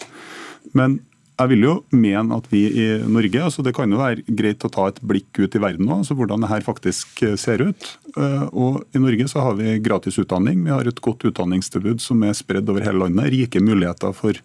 [0.78, 1.00] Men
[1.42, 4.72] jeg vil jo mene at vi i Norge altså Det kan jo være greit å
[4.72, 7.90] ta et blikk ut i verden nå, altså hvordan det her faktisk eh, ser ut.
[8.16, 10.64] Eh, og I Norge så har vi gratis utdanning.
[10.66, 13.32] Vi har et godt utdanningstilbud som er spredd over hele landet.
[13.34, 14.38] Rike muligheter for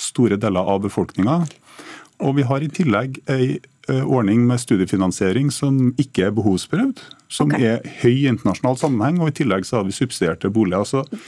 [0.00, 1.42] store deler av befolkninga.
[2.24, 3.56] Og vi har i tillegg ei
[3.90, 7.02] eh, ordning med studiefinansiering som ikke er behovsprøvd,
[7.34, 7.74] som okay.
[7.74, 10.84] er høy i internasjonal sammenheng, og i tillegg så har vi subsidierte boliger.
[10.84, 11.24] Altså,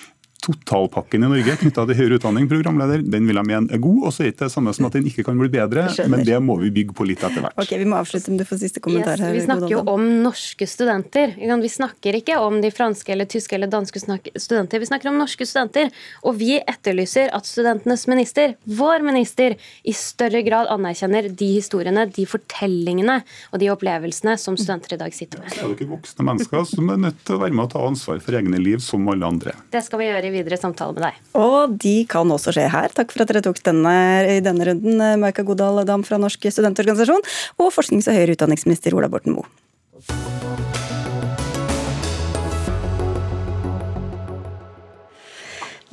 [0.47, 4.07] totalpakken i Norge knytta til høyere utdanning, programleder, den vil jeg mene er god.
[4.07, 6.25] Og så er det ikke det samme som at den ikke kan bli bedre, men
[6.27, 7.57] det må vi bygge på litt etter hvert.
[7.59, 9.35] Ok, Vi må avslutte om du får siste kommentar yes, her.
[9.35, 11.35] Vi snakker jo om norske studenter.
[11.37, 14.83] Vi snakker ikke om de franske eller tyske eller danske studenter.
[14.83, 15.91] Vi snakker om norske studenter.
[16.27, 19.57] Og vi etterlyser at studentenes minister, vår minister,
[19.87, 23.21] i større grad anerkjenner de historiene, de fortellingene
[23.53, 25.53] og de opplevelsene som studenter i dag sitter med.
[25.53, 27.85] Det er jo ikke voksne mennesker som er nødt til å være med og ta
[27.87, 29.55] ansvar for egne liv, som alle andre.
[29.73, 31.21] Det skal vi gjøre i videre samtale med deg.
[31.39, 32.95] Og de kan også skje her.
[32.97, 33.97] Takk for at dere tok denne
[34.37, 37.25] i denne runden, Maika Godal Dam fra Norsk studentorganisasjon
[37.61, 40.36] og forsknings- og høyere utdanningsminister Ola Borten Moe.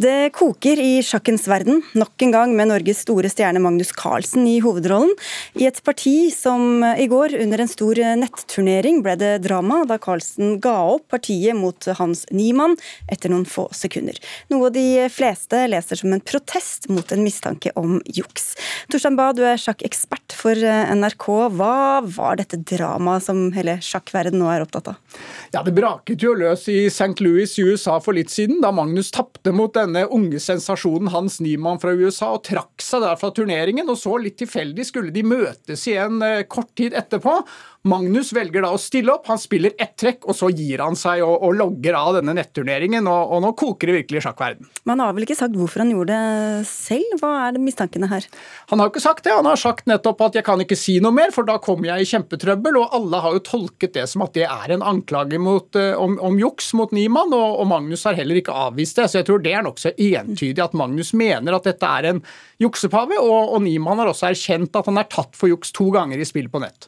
[0.01, 4.55] Det koker i sjakkens verden, nok en gang med Norges store stjerne Magnus Carlsen i
[4.63, 5.11] hovedrollen.
[5.53, 10.55] I et parti som i går, under en stor netturnering, ble det drama da Carlsen
[10.63, 12.73] ga opp partiet mot Hans Niemann
[13.05, 14.17] etter noen få sekunder.
[14.49, 18.55] Noe de fleste leser som en protest mot en mistanke om juks.
[18.89, 21.29] Torstein Bae, du er sjakkekspert for NRK.
[21.53, 25.21] Hva var dette dramaet som hele sjakkverden nå er opptatt av?
[25.53, 27.13] Ja, Det braket jo løs i St.
[27.21, 31.81] Louis i USA for litt siden, da Magnus tapte mot denne unge sensasjonen Hans Niemann
[31.81, 33.89] fra USA og trakk seg der fra turneringen.
[33.89, 37.37] og Så litt tilfeldig skulle de møtes igjen eh, kort tid etterpå.
[37.83, 41.19] Magnus velger da å stille opp, han spiller ett trekk, og så gir han seg
[41.25, 43.09] og, og logger av denne netturneringen.
[43.11, 44.69] Og, og, nå koker det virkelig i sjakkverden.
[44.87, 47.17] Men han har vel ikke sagt hvorfor han gjorde det selv?
[47.19, 48.29] Hva er det mistankene her?
[48.71, 49.33] Han har jo ikke sagt det.
[49.35, 52.05] Han har sagt nettopp at 'jeg kan ikke si noe mer', for da kommer jeg
[52.05, 52.79] i kjempetrøbbel.
[52.79, 56.15] Og alle har jo tolket det som at det er en anklage mot, uh, om,
[56.23, 59.09] om, juks mot Niemann, og, og, Magnus har heller ikke avvist det.
[59.11, 62.23] Så jeg tror det er nokså entydig at Magnus mener at dette er en
[62.63, 66.15] juksepave, og, og Niemann har også erkjent at han er tatt for juks to ganger
[66.15, 66.87] i spill på nett.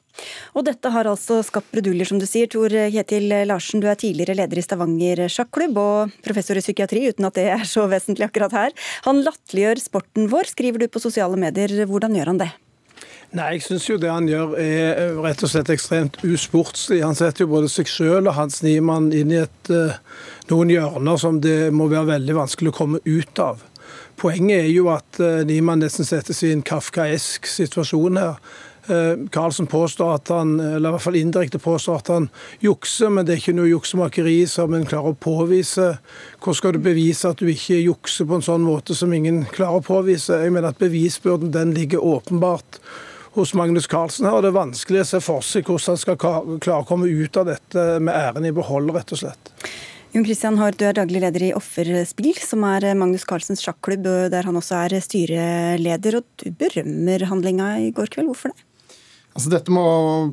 [0.56, 2.50] Og dette har altså skapt bruduljer, som du sier.
[2.52, 7.28] Tor Kjetil Larsen, du er tidligere leder i Stavanger sjakklubb og professor i psykiatri, uten
[7.28, 8.78] at det er så vesentlig akkurat her.
[9.10, 11.84] Han latterliggjør sporten vår, skriver du på sosiale medier.
[11.90, 12.52] Hvordan gjør han det?
[13.36, 17.02] Nei, jeg syns jo det han gjør er rett og slett ekstremt usportslig.
[17.04, 19.98] Han setter jo både seg sjøl og Hans Niemann inn i et, eh,
[20.52, 23.64] noen hjørner som det må være veldig vanskelig å komme ut av.
[24.22, 28.40] Poenget er jo at eh, Niemann nesten settes i en kafkaesk situasjon her.
[28.88, 32.30] Karlsen eh, påstår at han, eller i hvert fall indirekte påstår at han
[32.64, 35.96] jukser, men det er ikke noe juksemakeri som en klarer å påvise.
[36.38, 39.82] Hvordan skal du bevise at du ikke jukser på en sånn måte som ingen klarer
[39.82, 40.44] å påvise?
[40.44, 42.80] Jeg mener at Bevisbyrden den ligger åpenbart
[43.36, 46.22] hos Magnus Carlsen her, og det er vanskelig å se for seg hvordan han skal
[46.22, 49.52] klare å komme ut av dette med æren i behold, rett og slett.
[50.16, 54.48] Jon Christian Haard, du er daglig leder i Offerspill, som er Magnus Carlsens sjakklubb, der
[54.48, 56.22] han også er styreleder.
[56.22, 58.30] Og du berømmer handlinga i går kveld.
[58.32, 58.64] Hvorfor det?
[59.36, 59.84] Altså, dette må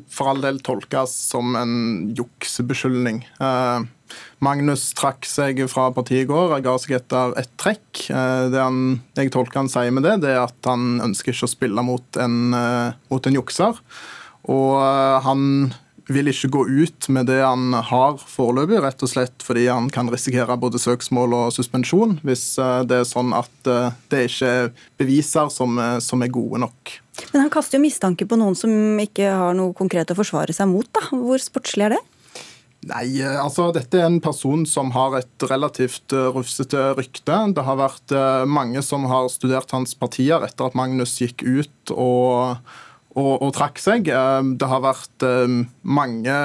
[0.07, 1.73] for all del tolkes som en
[2.15, 3.19] juksebeskyldning.
[3.43, 4.13] Eh,
[4.43, 8.05] Magnus trakk seg fra partiet i går, ga seg etter ett trekk.
[8.07, 11.49] Eh, det han, jeg tolker han sier med det, det er at han ønsker ikke
[11.49, 13.83] å spille mot en, eh, mot en jukser.
[14.53, 15.43] Og eh, han
[16.11, 20.09] vil ikke gå ut med det han har foreløpig, rett og slett fordi han kan
[20.11, 24.71] risikere både søksmål og suspensjon hvis eh, det er sånn at eh, det ikke er
[24.99, 26.97] beviser som, som er gode nok.
[27.31, 30.69] Men han kaster jo mistanke på noen som ikke har noe konkret å forsvare seg
[30.71, 30.87] mot.
[30.95, 31.05] da.
[31.13, 32.01] Hvor sportslig er det?
[32.89, 37.37] Nei, eh, altså Dette er en person som har et relativt rufsete rykte.
[37.55, 38.15] Det har vært
[38.49, 42.59] mange som har studert hans partier etter at Magnus gikk ut og
[43.13, 44.09] og, og, trakk seg.
[44.09, 46.39] Eh, det har vært eh, mange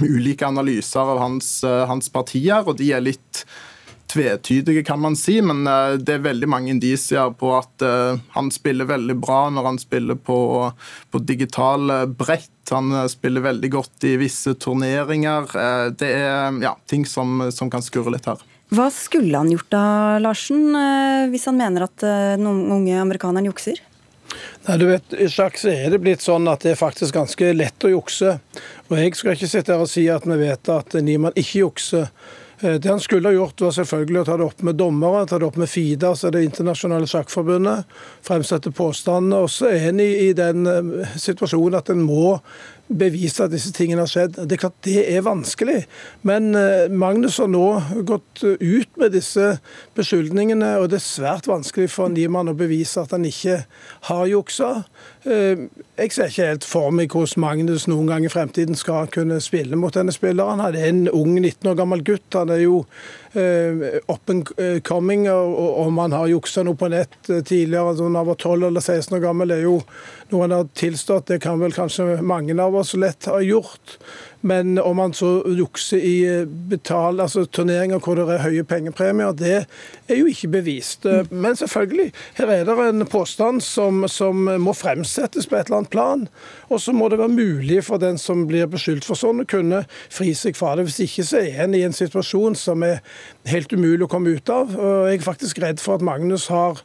[0.00, 3.44] ulike analyser av hans, eh, hans, partier, og de er litt
[4.14, 5.40] tvetydige, kan man si.
[5.42, 5.64] Men
[5.98, 7.82] det er veldig mange indisier på at
[8.36, 10.36] han spiller veldig bra når han spiller på,
[11.10, 12.52] på digital brett.
[12.70, 15.48] Han spiller veldig godt i visse turneringer.
[15.98, 18.44] Det er ja, ting som, som kan skurre litt her.
[18.76, 19.82] Hva skulle han gjort da,
[20.22, 20.62] Larsen,
[21.32, 22.06] hvis han mener at
[22.38, 23.82] noen unge amerikanere jukser?
[24.66, 27.50] Nei, du vet, I sjakk så er det blitt sånn at det er faktisk ganske
[27.56, 28.38] lett å jukse.
[28.88, 32.08] Og Jeg skal ikke sitte her og si at vi vet at Niemann ikke jukser.
[32.60, 35.38] Eh, det han skulle ha gjort, var selvfølgelig å ta det opp med dommere, ta
[35.38, 37.90] det opp med FIDA, altså det internasjonale sjakkforbundet,
[38.24, 39.42] fremsette påstandene.
[39.44, 42.38] Og så er en i, i den eh, situasjonen at en må
[42.88, 44.36] bevise at disse tingene har skjedd.
[44.44, 45.84] Det er klart det er vanskelig,
[46.26, 47.64] men eh, Magnus har nå
[48.06, 49.54] gått ut med disse
[49.96, 53.62] beskyldningene, og det er svært vanskelig for Niemann å bevise at han ikke
[54.10, 54.70] har juksa.
[55.24, 55.66] Eh,
[55.96, 59.78] jeg ser ikke helt for meg hvordan Magnus noen gang i fremtiden skal kunne spille
[59.80, 60.60] mot denne spilleren.
[60.60, 62.28] Han er en ung 19 år gammel gutt.
[62.36, 62.84] Han er jo
[63.34, 64.50] up and
[64.86, 68.66] coming, og om han har juksa noe på nett tidligere, altså når han var 12
[68.68, 69.78] eller 16 år gammel, er jo
[70.30, 71.26] noe han har tilstått.
[71.32, 73.98] Det kan vel kanskje mange av oss lett ha gjort.
[74.44, 79.32] Men om man så jukser i eh, betal, altså turneringer hvor det er høye pengepremier,
[79.38, 81.06] det er jo ikke bevist.
[81.08, 85.80] Eh, men selvfølgelig, her er det en påstand som, som må fremsettes på et eller
[85.80, 86.26] annet plan.
[86.68, 89.84] Og så må det være mulig for den som blir beskyldt for sånn, å kunne
[90.12, 90.88] fri seg fra det.
[90.90, 93.00] Hvis ikke så er en i en situasjon som er
[93.48, 94.76] helt umulig å komme ut av.
[94.76, 96.84] Og jeg er faktisk redd for at Magnus har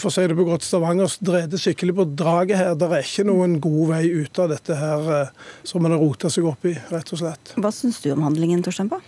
[0.00, 2.74] for å si det på godt Stavanger, drede skikkelig på draget her.
[2.80, 5.34] Det er ikke noen god vei ut av dette her eh,
[5.68, 7.52] som man har rota seg opp i, rett og slett.
[7.60, 9.04] Hva syns du om handlingen, Torstein Bae?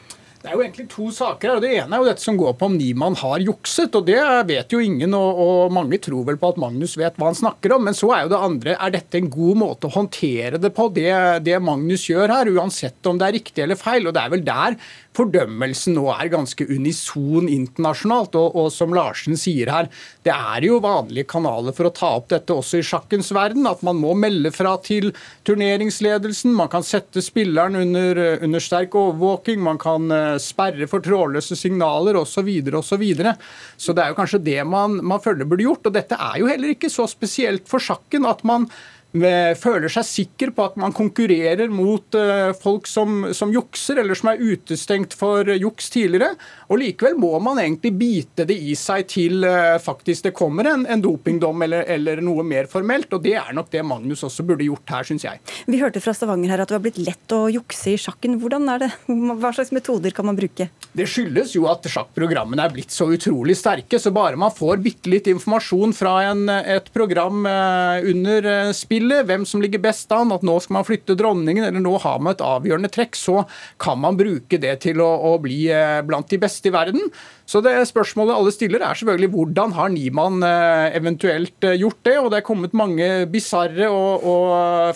[0.49, 1.51] Det er jo egentlig to saker.
[1.51, 1.61] her.
[1.61, 3.93] Det ene er jo dette som går på om Niemann har jukset.
[3.99, 4.17] og Det
[4.49, 7.75] vet jo ingen, og, og, mange tror vel på at Magnus vet hva han snakker
[7.77, 7.85] om.
[7.85, 10.89] Men så er jo det andre er dette en god måte å håndtere det på,
[10.97, 11.13] det,
[11.45, 12.53] det Magnus gjør her.
[12.57, 14.09] Uansett om det er riktig eller feil.
[14.09, 14.81] og Det er vel der
[15.19, 18.37] fordømmelsen nå er ganske unison internasjonalt.
[18.39, 19.91] Og, og, som Larsen sier her,
[20.27, 23.67] det er jo vanlige kanaler for å ta opp dette også i sjakkens verden.
[23.69, 25.11] At man må melde fra til
[25.49, 26.55] turneringsledelsen.
[26.57, 29.63] Man kan sette spilleren under, under sterk overvåking.
[29.65, 32.51] Man kan eh, sperre for trådløse signaler osv.
[32.73, 33.37] og Så, videre.
[33.77, 35.87] så det er jo kanskje det man, man føler burde gjort.
[35.87, 38.69] Og dette er jo heller ikke så spesielt for sjakken at man
[39.13, 44.29] føler seg sikker på at man konkurrerer mot uh, folk som, som, jukser, eller som
[44.35, 46.35] er utestengt for juks tidligere.
[46.69, 50.85] Og Likevel må man egentlig bite det i seg til uh, faktisk det kommer en,
[50.85, 53.13] en dopingdom eller, eller, noe mer formelt.
[53.17, 55.41] og Det er nok det Magnus også burde gjort her, syns jeg.
[55.67, 58.37] Vi hørte fra Stavanger her at det var blitt lett å jukse i sjakken.
[58.43, 58.91] Hvordan er det?
[59.41, 60.69] Hva slags metoder kan man bruke?
[60.93, 63.97] Det skyldes jo at sjakkprogrammene er blitt så utrolig sterke.
[63.97, 69.47] Så bare man får bitte litt informasjon fra en, et program under spill spillet, hvem
[69.47, 72.43] som ligger best an, at nå skal man flytte dronningen, eller nå har man et
[72.43, 73.45] avgjørende trekk, så
[73.79, 77.11] kan man bruke det til å, å bli eh, blant de beste i verden.
[77.49, 82.17] Så det spørsmålet alle stiller, er selvfølgelig hvordan har Niemann eh, eventuelt eh, gjort det?
[82.19, 84.49] Og det er kommet mange bisarre og, og,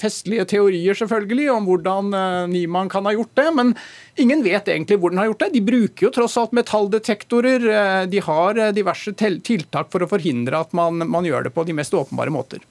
[0.02, 2.10] festlige teorier selvfølgelig om hvordan
[2.50, 3.48] Niemann kan ha gjort det.
[3.54, 3.74] men
[4.20, 5.52] Ingen vet egentlig hvor den har gjort det.
[5.54, 7.64] De bruker jo tross alt metalldetektorer.
[8.10, 11.96] De har diverse tiltak for å forhindre at man, man gjør det på de mest
[11.96, 12.64] åpenbare måter.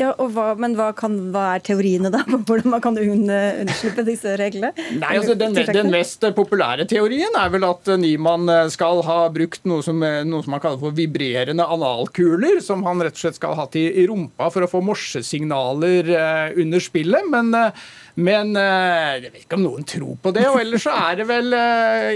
[0.00, 4.34] Ja, hva, Men hva, kan, hva, er teoriene da på hvordan man kan unnslippe disse
[4.40, 4.72] reglene?
[4.98, 9.62] Nei, altså den, den, mest populære teorien er vel at Niemann eh, skal ha brukt
[9.70, 13.38] noe som, eh, noe som man kaller for vibrerende analkuler, som han rett og slett
[13.38, 16.10] skal ha hatt i, i rumpa for å få morsesignaler
[16.60, 17.30] under spillet.
[17.30, 17.54] Men,
[18.18, 20.48] men jeg vet ikke om noen tror på det.
[20.50, 21.54] Og ellers så er det vel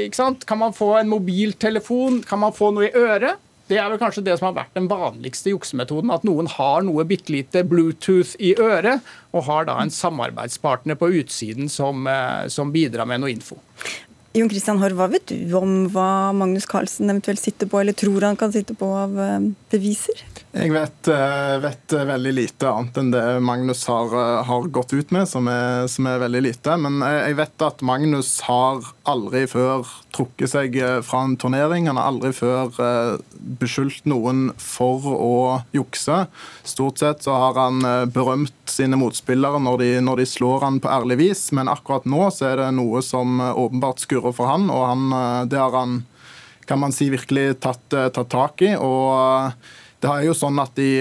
[0.08, 0.46] ikke sant?
[0.48, 2.24] Kan man få en mobiltelefon?
[2.26, 3.38] Kan man få noe i øret?
[3.68, 6.12] Det er vel kanskje det som har vært den vanligste juksemetoden.
[6.14, 9.04] At noen har noe bitte lite Bluetooth i øret,
[9.36, 13.60] og har da en samarbeidspartner på utsiden som, eh, som bidrar med noe info.
[14.36, 18.26] Jon Christian Haar, hva vet du om hva Magnus Carlsen eventuelt sitter på, eller tror
[18.28, 20.26] han kan sitte på av eh, beviser?
[20.58, 25.10] Jeg vet, eh, vet, veldig lite annet enn det Magnus har, eh, har gått ut
[25.14, 26.76] med, som er, som er, veldig lite.
[26.80, 31.86] Men jeg vet at Magnus har aldri før trukket seg eh, fra en turnering.
[31.86, 32.72] Han har aldri før
[33.60, 35.36] beskyldt noen for å
[35.76, 36.24] jukse.
[36.66, 40.90] Stort sett så har han berømt sine motspillere når de, når de slår han på
[40.90, 44.84] ærlig vis, men akkurat nå så er det noe som åpenbart skurrer for han, og
[44.86, 46.00] han, det har han
[46.68, 48.74] kan man si virkelig tatt, tatt tak i.
[48.76, 49.54] og
[50.02, 51.00] det er jo sånn at i,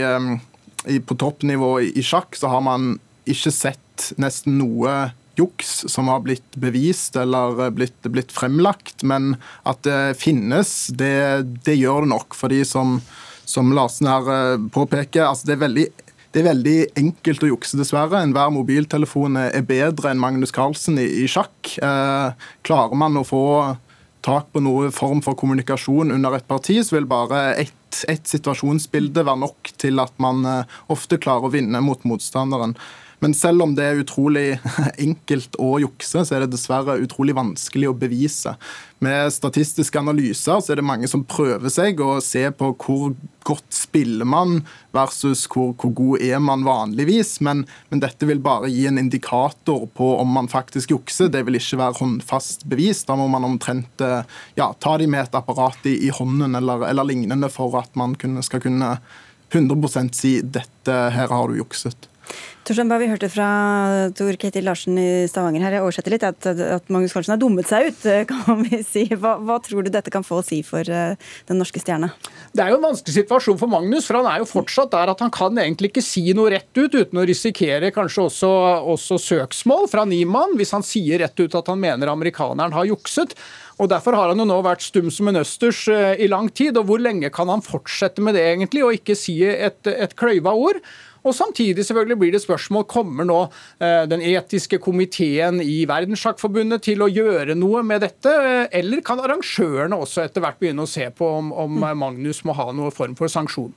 [0.87, 2.93] i, På toppnivå i sjakk så har man
[3.27, 9.03] ikke sett nesten noe juks som har blitt bevist eller blitt, blitt fremlagt.
[9.03, 9.35] Men
[9.67, 12.37] at det finnes, det, det, gjør det nok.
[12.37, 12.97] For de som,
[13.45, 15.87] som Larsen her eh, påpeker, altså det er veldig
[16.37, 18.19] det er veldig enkelt å jukse, dessverre.
[18.21, 21.71] Enhver mobiltelefon er bedre enn Magnus Carlsen i, i sjakk.
[21.81, 23.41] Eh, klarer man å få
[24.21, 27.73] tak på noe form for kommunikasjon under et parti, så vil bare ett
[28.05, 32.75] et situasjonsbilde være nok til at man eh, ofte klarer å vinne mot motstanderen.
[33.19, 34.59] Men selv om det er utrolig
[35.07, 38.53] enkelt å jukse, så er det dessverre utrolig vanskelig å bevise.
[39.01, 43.15] Med statistiske analyser så er det mange som prøver seg og ser på hvor
[43.47, 44.59] godt spiller man
[44.95, 47.37] versus hvor, hvor god er man vanligvis.
[47.45, 51.31] Men, men, dette vil bare gi en indikator på om man faktisk jukser.
[51.33, 53.01] Det vil ikke være håndfast bevis.
[53.07, 54.27] Da må man omtrent eh,
[54.59, 58.13] ja, ta de med et apparat i, i hånden eller, eller, lignende for at man
[58.19, 58.97] kunne, skal kunne
[59.53, 62.09] 100% si dette her har du jukset.
[62.67, 63.47] Torstein bare vi hørte fra
[64.17, 67.69] Tor Ketil Larsen i Stavanger her, jeg oversetter litt, at, at Magnus Carlsen har dummet
[67.69, 68.01] seg ut,
[68.31, 69.05] kan vi si.
[69.13, 71.15] Hva, hva, tror du dette kan få å si for uh,
[71.47, 72.09] den norske stjerna?
[72.51, 75.23] Det er jo en vanskelig situasjon for Magnus, for han er jo fortsatt der at
[75.23, 78.51] han kan egentlig ikke si noe rett ut uten å risikere kanskje også,
[78.97, 83.37] også søksmål fra Niemann, hvis han sier rett ut at han mener amerikaneren har jukset.
[83.79, 86.75] Og Derfor har han jo nå vært stum som en østers uh, i lang tid.
[86.75, 90.51] og Hvor lenge kan han fortsette med det, egentlig, og ikke si et, et kløyva
[90.51, 90.83] ord?
[91.27, 93.39] Og samtidig selvfølgelig blir det spørsmål kommer nå
[93.83, 98.31] eh, den etiske komiteen i Verdenssjakkforbundet til å gjøre noe med dette,
[98.71, 101.91] eller kan arrangørene også etter hvert begynne å se på om, om mm.
[101.99, 103.75] Magnus må ha noen form for sanksjon?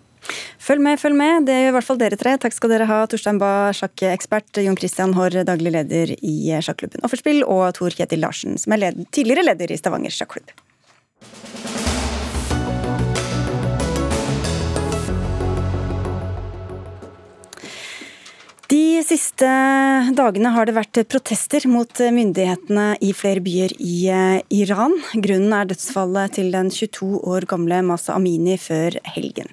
[0.60, 1.46] Følg med, følg med.
[1.48, 2.34] Det gjør i hvert fall dere tre.
[2.38, 7.42] Takk skal dere ha, Torstein Bae, sjakkekspert, Jon Christian Haarr, daglig leder i sjakklubben Offerspill,
[7.48, 10.52] og Tor Kjetil Larsen, som er led tidligere leder i Stavanger sjakklubb.
[18.70, 19.46] De siste
[20.14, 24.94] dagene har det vært protester mot myndighetene i flere byer i eh, Iran.
[25.10, 29.50] Grunnen er dødsfallet til den 22 år gamle Masa Amini før helgen.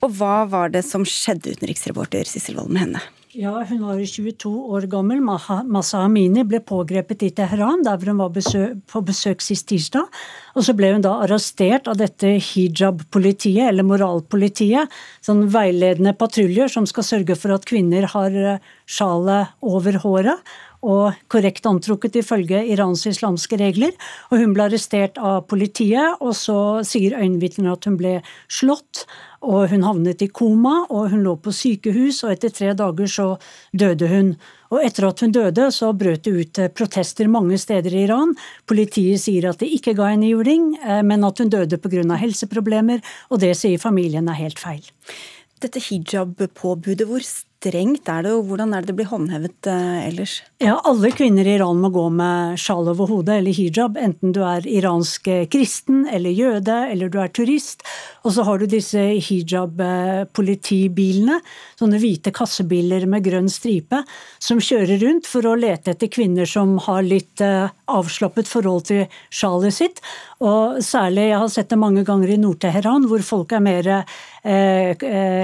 [0.00, 3.04] Og hva var det som skjedde, utenriksreporter Sissel Wold med henne?
[3.36, 5.18] Ja, hun var 22 år gammel.
[5.20, 10.06] Masa Amini ble pågrepet i Teheran, der hun var på besøk sist tirsdag.
[10.56, 14.88] Og så ble hun da arrestert av dette hijab-politiet, eller moralpolitiet.
[15.20, 20.56] Sånn veiledende patruljer som skal sørge for at kvinner har eh, sjalet over håret.
[20.78, 23.90] og korrekt antrukket ifølge Irans islamske regler.
[24.30, 29.08] Og hun ble arrestert av politiet, og så sier øyenvitnene at hun ble slått.
[29.46, 33.26] Og hun havnet i koma, og hun lå på sykehus, og etter tre dager så
[33.70, 34.32] døde hun.
[34.74, 38.34] Og etter at hun døde, så brøt det ut eh, protester mange steder i Iran.
[38.68, 42.02] Politiet sier at det ikke ga henne juling, eh, men at hun døde pga.
[42.18, 44.82] helseproblemer, og det sier familien er helt feil.
[45.62, 47.22] Dette hijab-påbudet, hvor
[47.58, 50.42] strengt er det, og hvordan er det det blir håndhevet eh, ellers?
[50.62, 54.42] Ja, Alle kvinner i Iran må gå med sjal over hodet eller hijab, enten du
[54.46, 57.82] er iransk eh, kristen eller jøde eller du er turist.
[58.22, 61.40] Og så har du disse hijab-politibilene,
[61.78, 64.02] sånne hvite kassebiler med grønn stripe,
[64.38, 69.06] som kjører rundt for å lete etter kvinner som har litt eh, avslappet forhold til
[69.34, 70.00] sjalet sitt.
[70.44, 74.04] Og særlig, jeg har sett det mange ganger i Nord-Teheran, hvor folk er mer eh,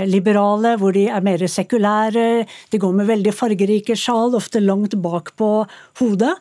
[0.08, 5.34] liberale, hvor de er mer sekulære de går med veldig fargerike sjal, ofte langt bak
[5.38, 5.50] på
[6.00, 6.34] hodet.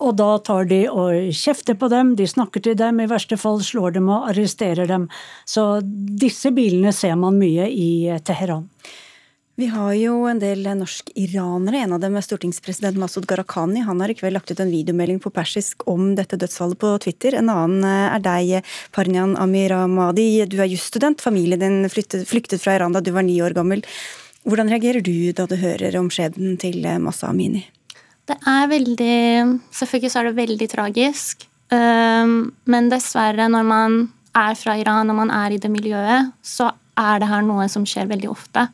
[0.00, 3.60] Og da tar de og kjefter på dem, de snakker til dem, i verste fall
[3.64, 5.08] slår dem og arresterer dem.
[5.44, 7.90] Så disse bilene ser man mye i
[8.24, 8.64] Teheran.
[9.60, 11.82] Vi har jo en del norsk-iranere.
[11.84, 13.82] En av dem er stortingspresident Masud Gharahkhani.
[13.84, 17.36] Han har i kveld lagt ut en videomelding på persisk om dette dødsfallet på Twitter.
[17.36, 20.46] En annen er deg, Parnyan Amiramadi.
[20.48, 21.20] Du er jusstudent.
[21.20, 23.84] Familien din flyktet, fra Iran da du var ni år gammel.
[24.48, 27.66] Hvordan reagerer du da du hører om skjebnen til Masa Amini?
[28.24, 29.20] Det er veldig
[29.76, 31.48] Selvfølgelig så er det veldig tragisk.
[31.68, 34.02] Um, men dessverre, når man
[34.32, 37.84] er fra Iran, når man er i det miljøet, så er det her noe som
[37.84, 38.70] skjer veldig ofte.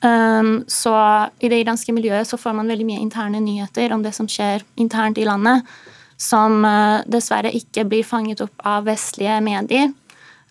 [0.00, 0.94] Um, så
[1.42, 4.62] i det iranske miljøet så får man veldig mye interne nyheter om det som skjer
[4.78, 5.66] internt i landet,
[6.18, 9.90] som uh, dessverre ikke blir fanget opp av vestlige medier.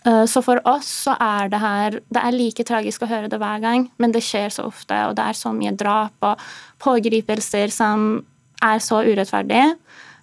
[0.03, 3.39] Uh, så for oss så er det her Det er like tragisk å høre det
[3.39, 6.43] hver gang, men det skjer så ofte, og det er så mye drap og
[6.83, 8.25] pågripelser som
[8.63, 9.77] er så urettferdige.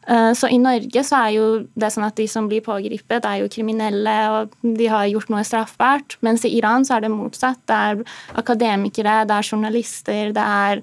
[0.06, 1.46] Eh, så i Norge så er jo
[1.80, 5.44] det sånn at de som blir pågripet, er jo kriminelle, og de har gjort noe
[5.46, 6.18] straffbart.
[6.24, 7.62] Mens i Iran så er det motsatt.
[7.68, 8.04] Det er
[8.40, 10.82] akademikere, det er journalister, det er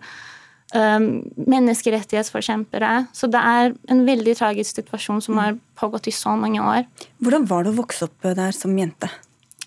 [0.73, 2.93] um, menneskerettighetsforkjempere.
[3.17, 6.87] Så det er en veldig tragisk situasjon som har pågått i så mange år.
[7.21, 9.11] Hvordan var det å vokse opp der som jente?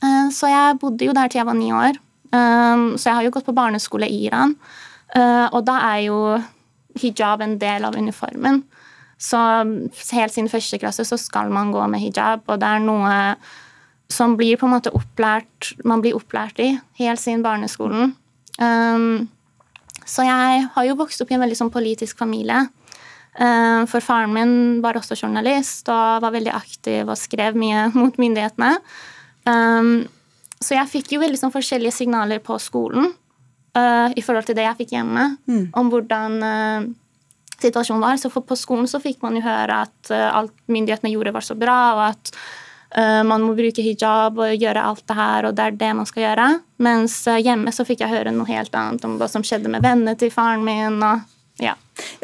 [0.02, 2.00] Uh, så jeg bodde jo der til jeg var ni år.
[2.34, 4.58] Um, så jeg har jo gått på barneskole i Iran.
[5.14, 6.18] Uh, og da er jo
[6.98, 8.64] hijab en del av uniformen.
[9.20, 13.18] Så helt siden første klasse så skal man gå med hijab, og det er noe
[14.12, 18.12] som blir på en måte opplært Man blir opplært i helt siden barneskolen.
[18.60, 19.26] Um,
[20.04, 22.66] så jeg har jo vokst opp i en veldig sånn politisk familie.
[23.34, 28.20] Um, for faren min var også journalist og var veldig aktiv og skrev mye mot
[28.20, 28.76] myndighetene.
[29.48, 30.04] Um,
[30.62, 33.10] så jeg fikk jo veldig sånn forskjellige signaler på skolen
[33.76, 35.64] uh, i forhold til det jeg fikk hjemme, mm.
[35.76, 36.86] om hvordan uh,
[37.62, 38.18] situasjonen var.
[38.20, 41.56] Så på skolen så fikk man jo høre at uh, alt myndighetene gjorde, var så
[41.58, 42.34] bra, og at
[42.94, 46.06] Eh, man må bruke hijab og gjøre alt det her, og det er det man
[46.06, 46.48] skal gjøre.
[46.86, 49.82] Mens eh, hjemme så fikk jeg høre noe helt annet om hva som skjedde med
[49.82, 51.00] vennene til faren min.
[51.02, 51.74] og ja.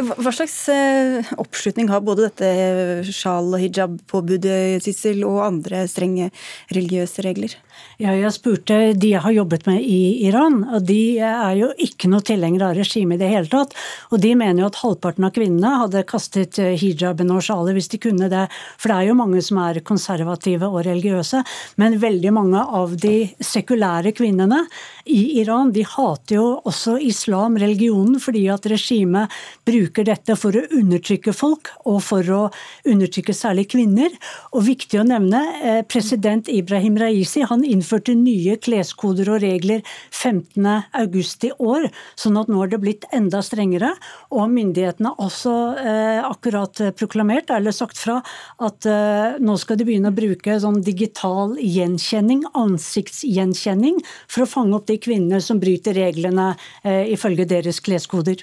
[0.00, 6.30] Hva slags eh, oppslutning har både dette sjal- og hijab-påbudet Sissel, og andre strenge
[6.74, 7.54] religiøse regler?
[8.00, 12.08] Ja, jeg spurte de jeg har jobbet med i Iran, og de er jo ikke
[12.10, 13.76] noe tilhengere av regimet i det hele tatt.
[14.10, 18.00] Og de mener jo at halvparten av kvinnene hadde kastet hijaben og sjalet hvis de
[18.02, 18.46] kunne det.
[18.80, 21.44] For det er jo mange som er konservative og religiøse,
[21.80, 23.14] men veldig mange av de
[23.44, 24.64] sekulære kvinnene
[25.10, 29.32] i Iran de hater jo også islam, religionen, fordi at regimet
[29.68, 32.40] bruker dette for å undertrykke folk, og for å
[32.88, 34.12] undertrykke særlig kvinner.
[34.54, 41.50] Og viktig å nevne, eh, president Ibrahim Raisi han innførte nye kleskoder og regler 15.8
[41.50, 43.92] i år, sånn at nå er det blitt enda strengere.
[44.30, 48.20] Og myndighetene har også eh, akkurat proklamert, eller sagt fra,
[48.60, 54.76] at eh, nå skal de begynne å bruke sånn digital gjenkjenning, ansiktsgjenkjenning, for å fange
[54.76, 56.54] opp de kvinnene som bryter reglene
[56.84, 58.42] ifølge deres kleskoder.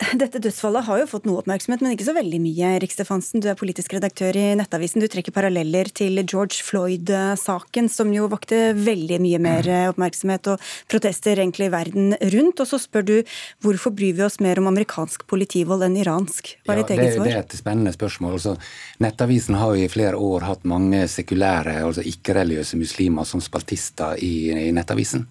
[0.00, 2.70] Dette dødsfallet har jo fått noe oppmerksomhet, men ikke så veldig mye.
[2.80, 5.02] Rik Stefansen, du er politisk redaktør i Nettavisen.
[5.02, 11.42] Du trekker paralleller til George Floyd-saken, som jo vakte veldig mye mer oppmerksomhet og protester
[11.42, 12.62] egentlig i verden rundt.
[12.64, 13.14] Og så spør du
[13.60, 16.54] hvorfor bryr vi oss mer om amerikansk politivold enn iransk?
[16.64, 17.28] Hva er ditt eget svar?
[17.28, 18.38] Det er et spennende spørsmål.
[18.40, 18.56] Altså,
[19.04, 24.32] Nettavisen har jo i flere år hatt mange sekulære, altså ikke-religiøse muslimer som spaltister i,
[24.48, 25.28] i Nettavisen.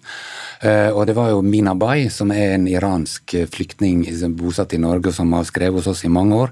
[0.62, 4.78] Uh, og det var jo Mina Bay, som er en iransk flyktning bosatt ansatt i
[4.78, 6.50] Norge som har skrevet hos oss i mange år,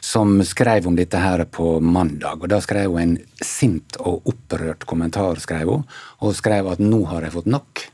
[0.00, 2.42] som skrev om dette her på mandag.
[2.42, 5.84] og Da skrev hun en sint og opprørt kommentar, skrev hun,
[6.20, 7.86] og skrev at nå har jeg fått nok.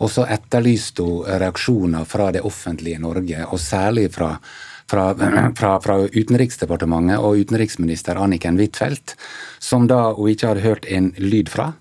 [0.00, 4.38] Og så etterlyste hun reaksjoner fra det offentlige Norge, og særlig fra
[4.90, 5.14] fra,
[5.56, 9.14] fra, fra, Utenriksdepartementet og utenriksminister Anniken Huitfeldt,
[9.58, 11.72] som da hun ikke hadde hørt en lyd fra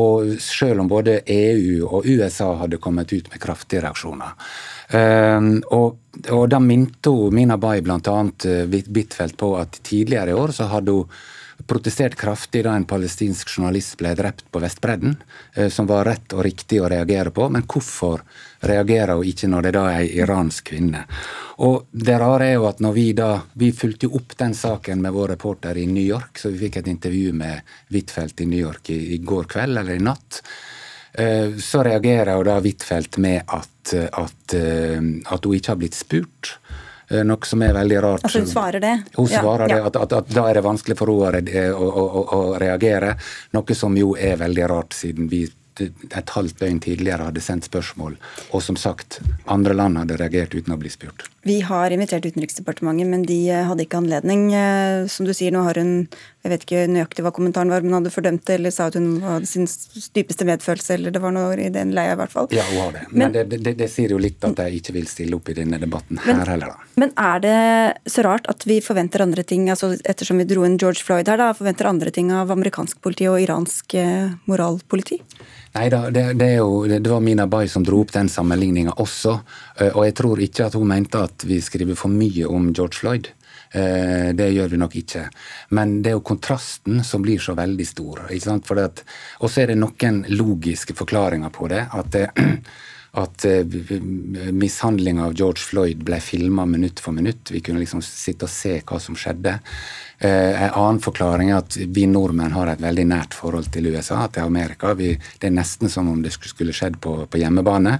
[0.00, 4.34] og selv om både EU og USA hadde kommet ut med kraftige reaksjoner.
[4.94, 7.98] Um, og, og, da minte Mina Bai bl.a.
[8.00, 11.22] Huitfeldt eh, på at tidligere i år så hadde hun
[11.66, 15.16] protestert kraftig da en palestinsk journalist ble drept på Vestbredden,
[15.54, 17.48] eh, som var rett og riktig å reagere på.
[17.48, 18.22] Men hvorfor
[18.64, 21.04] reagerer hun ikke når det da er ei iransk kvinne?
[21.64, 25.12] Og det rare er jo at når vi da Vi fulgte opp den saken med
[25.12, 28.90] vår reporter i New York, så vi fikk et intervju med Huitfeldt i New York
[28.90, 30.42] i, i går kveld eller i natt.
[31.14, 34.98] Eh, så reagerer jo da Huitfeldt med at, at, eh,
[35.30, 36.56] at hun ikke har blitt spurt.
[37.08, 38.24] Eh, noe som er veldig rart.
[38.24, 38.94] Altså hun svarer det?
[39.16, 39.76] Hun svarer ja.
[39.76, 42.40] det, at, at, at, da er det vanskelig for henne å, eh, å, å, å,
[42.60, 43.14] reagere.
[43.56, 45.44] Noe som jo er veldig rart, siden vi
[45.82, 48.14] et halvt døgn tidligere hadde sendt spørsmål,
[48.54, 49.18] og som sagt,
[49.50, 51.26] andre land hadde reagert uten å bli spurt.
[51.44, 54.46] Vi har invitert Utenriksdepartementet, men de eh, hadde ikke anledning.
[54.56, 56.06] Eh, som du sier, nå har hun
[56.44, 59.22] Jeg vet ikke nøyaktig hva kommentaren var, men hadde fordømt det, eller sa at hun
[59.24, 59.64] hadde sin
[60.12, 62.50] dypeste medfølelse, eller det var noe i den leia, i hvert fall.
[62.52, 63.04] Ja, hun har det.
[63.08, 65.56] Men, men det, det, det, sier jo litt at jeg ikke vil stille opp i
[65.56, 66.92] denne debatten her men, heller, da.
[67.00, 70.76] Men er det så rart at vi forventer andre ting, altså ettersom vi dro inn
[70.80, 75.22] George Floyd her, da, forventer andre ting av amerikansk politi og iransk eh, moralpoliti?
[75.74, 76.50] Nei da, det, det,
[76.98, 79.32] det, var Mina Bay som dro opp den sammenligninga også.
[79.80, 83.00] Eh, og jeg tror ikke at hun mente at vi skriver for mye om George
[83.00, 83.32] Floyd.
[83.74, 85.24] Eh, det gjør vi nok ikke.
[85.74, 88.22] Men det er jo kontrasten som blir så veldig stor.
[88.30, 91.82] Og så er det noen logiske forklaringer på det.
[91.90, 92.46] At, eh,
[93.24, 93.48] at
[94.54, 97.50] mishandlinga av George Floyd ble filma minutt for minutt.
[97.50, 99.58] Vi kunne liksom sitte og se hva som skjedde.
[100.24, 104.22] Eh, en annen forklaring er at vi nordmenn har et veldig nært forhold til USA,
[104.32, 104.94] til Amerika.
[104.96, 105.10] Vi,
[105.40, 107.98] det er nesten som om det skulle skjedd på, på hjemmebane.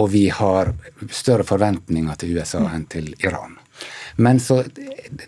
[0.00, 0.72] Og vi har
[1.12, 3.59] større forventninger til USA enn til Iran.
[4.20, 4.62] Men så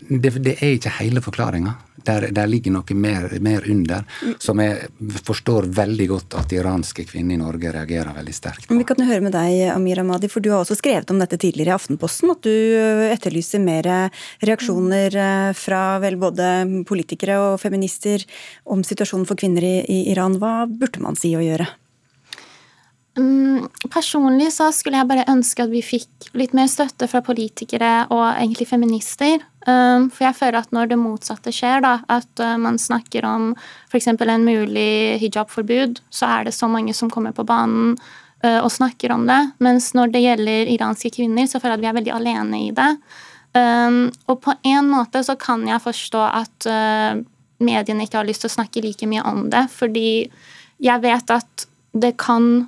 [0.09, 1.73] det, det er ikke hele forklaringa.
[2.03, 4.01] Der, der, ligger noe mer, mer, under,
[4.43, 4.89] som jeg
[5.23, 8.75] forstår veldig godt at iranske kvinner i Norge reagerer veldig sterkt på.
[8.75, 11.71] Vi kan høre med deg, Amir Amadi, for du har også skrevet om dette tidligere
[11.71, 12.33] i Aftenposten.
[12.33, 12.51] At du
[13.07, 13.87] etterlyser mer
[14.43, 16.49] reaksjoner eh, fra vel både
[16.89, 18.27] politikere og feminister
[18.67, 20.35] om situasjonen for kvinner i, i Iran.
[20.43, 21.69] Hva burde man si og gjøre?
[23.13, 28.07] Mm, personlig så skulle jeg bare ønske at vi fikk litt mer støtte fra politikere
[28.09, 29.43] og egentlig feminister.
[29.67, 33.51] Um, for jeg føler at når det motsatte skjer, da, at uh, man snakker om
[33.91, 34.09] f.eks.
[34.09, 37.93] en mulig hijabforbud, så er det så mange som kommer på banen
[38.43, 39.39] uh, og snakker om det.
[39.63, 42.73] Mens når det gjelder iranske kvinner, så føler jeg at vi er veldig alene i
[42.73, 42.89] det.
[43.53, 47.21] Um, og på en måte så kan jeg forstå at uh,
[47.61, 50.31] mediene ikke har lyst til å snakke like mye om det, fordi
[50.81, 52.65] jeg vet at det kan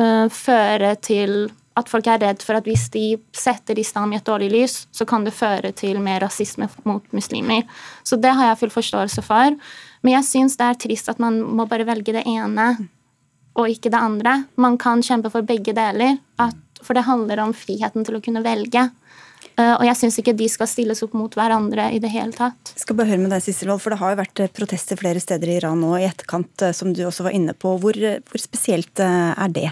[0.00, 3.04] uh, føre til at folk er redd for at hvis de
[3.36, 7.66] setter islam i et dårlig lys, så kan det føre til mer rasisme mot muslimer.
[8.00, 9.56] Så det har jeg full forståelse for.
[10.00, 12.70] Men jeg syns det er trist at man må bare velge det ene
[13.56, 14.38] og ikke det andre.
[14.60, 18.44] Man kan kjempe for begge deler, at, for det handler om friheten til å kunne
[18.44, 18.88] velge.
[19.56, 22.72] Uh, og jeg syns ikke de skal stilles opp mot hverandre i det hele tatt.
[22.74, 25.20] Jeg skal bare høre med deg, Sisselvold, for Det har jo vært eh, protester flere
[25.22, 27.72] steder i Iran nå i etterkant, som du også var inne på.
[27.80, 29.70] Hvor, hvor spesielt er det?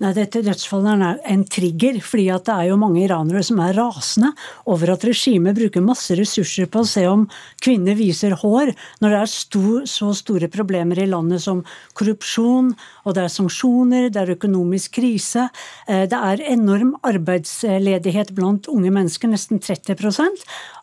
[0.00, 4.32] Nei, dette dødsfallet er en trigger, fordi det er jo mange iranere som er rasende
[4.70, 7.26] over at regimet bruker masse ressurser på å se om
[7.62, 11.62] kvinner viser hår, når det er stor, så store problemer i landet som
[11.98, 12.72] korrupsjon,
[13.04, 15.48] og det er sanksjoner, det er økonomisk krise.
[15.86, 19.90] Eh, det er enorm arbeidsledighet blant unge mennesker, nesten 30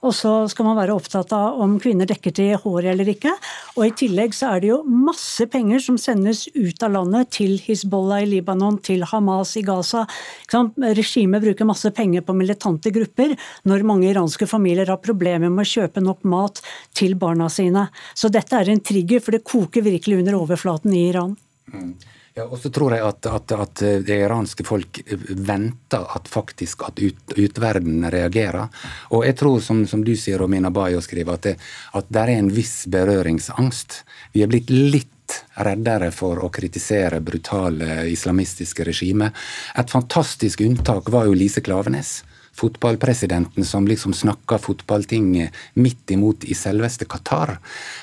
[0.06, 3.34] og så skal man være opptatt av om kvinner dekker til håret eller ikke.
[3.78, 7.58] Og i tillegg så er det jo masse penger som sendes ut av landet til
[7.64, 10.06] Hizbollah i Libanon sant, til Hamas i Gaza.
[10.52, 15.82] Regimet bruker masse penger på militante grupper når mange iranske familier har problemer med å
[15.82, 16.62] kjøpe nok mat
[16.94, 17.90] til barna sine.
[18.14, 21.36] Så dette er en trigger, for det koker virkelig under overflaten i Iran.
[21.74, 21.96] Mm.
[22.38, 25.00] Ja, og så tror jeg at, at, at, det iranske folk
[25.34, 28.70] venter at faktisk at ut, utverden reagerer.
[29.10, 31.56] Og jeg tror, som, som du sier, og Minabayo skriver, at det,
[31.98, 34.04] at det er en viss berøringsangst.
[34.38, 35.17] Vi er blitt litt
[35.66, 39.34] reddere for å kritisere brutale islamistiske regimer.
[39.78, 42.22] Et fantastisk unntak var jo Lise Klavenes
[42.58, 47.58] fotballpresidenten som liksom snakka fotballting midt imot i selveste Qatar.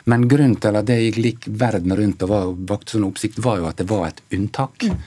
[0.04, 3.68] Men grunnen til at det gikk verden rundt og var, vakte sånn oppsikt, var jo
[3.70, 4.86] at det var et unntak.
[4.86, 5.00] Mm.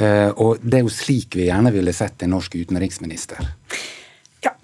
[0.00, 3.40] Uh, og det er jo slik vi gjerne ville sett en norsk utenriksminister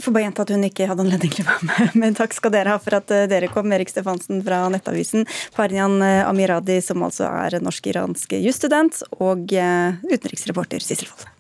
[0.07, 1.95] får bare gjenta at hun ikke hadde anledning til å være med.
[1.99, 5.27] Men takk skal dere ha for at eh, dere kom, Erik Stefansen fra Nettavisen,
[5.57, 11.33] Parjan eh, Amiradi, som altså er norsk-iransk jusstudent, og eh, utenriksreporter Sissel Wold.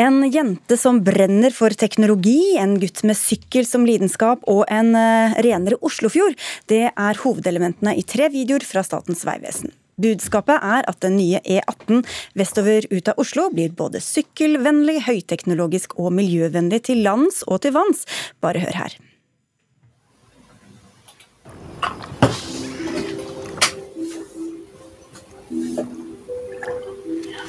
[0.00, 4.90] En jente som brenner for teknologi, en gutt med sykkel som lidenskap og en
[5.38, 6.34] renere Oslofjord.
[6.66, 9.70] Det er hovedelementene i tre videoer fra Statens vegvesen.
[10.00, 12.02] Budskapet er at den nye E18
[12.38, 18.06] vestover ut av Oslo blir både sykkelvennlig, høyteknologisk og miljøvennlig til lands og til vanns.
[18.42, 18.96] Bare hør her.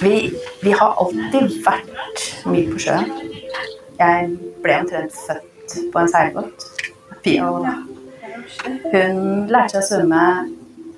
[0.06, 3.10] Vi, vi har alltid vært mye på sjøen.
[3.98, 4.28] Jeg
[4.62, 6.68] ble omtrent født på en seilbåt.
[8.92, 10.26] Hun lærte seg å svømme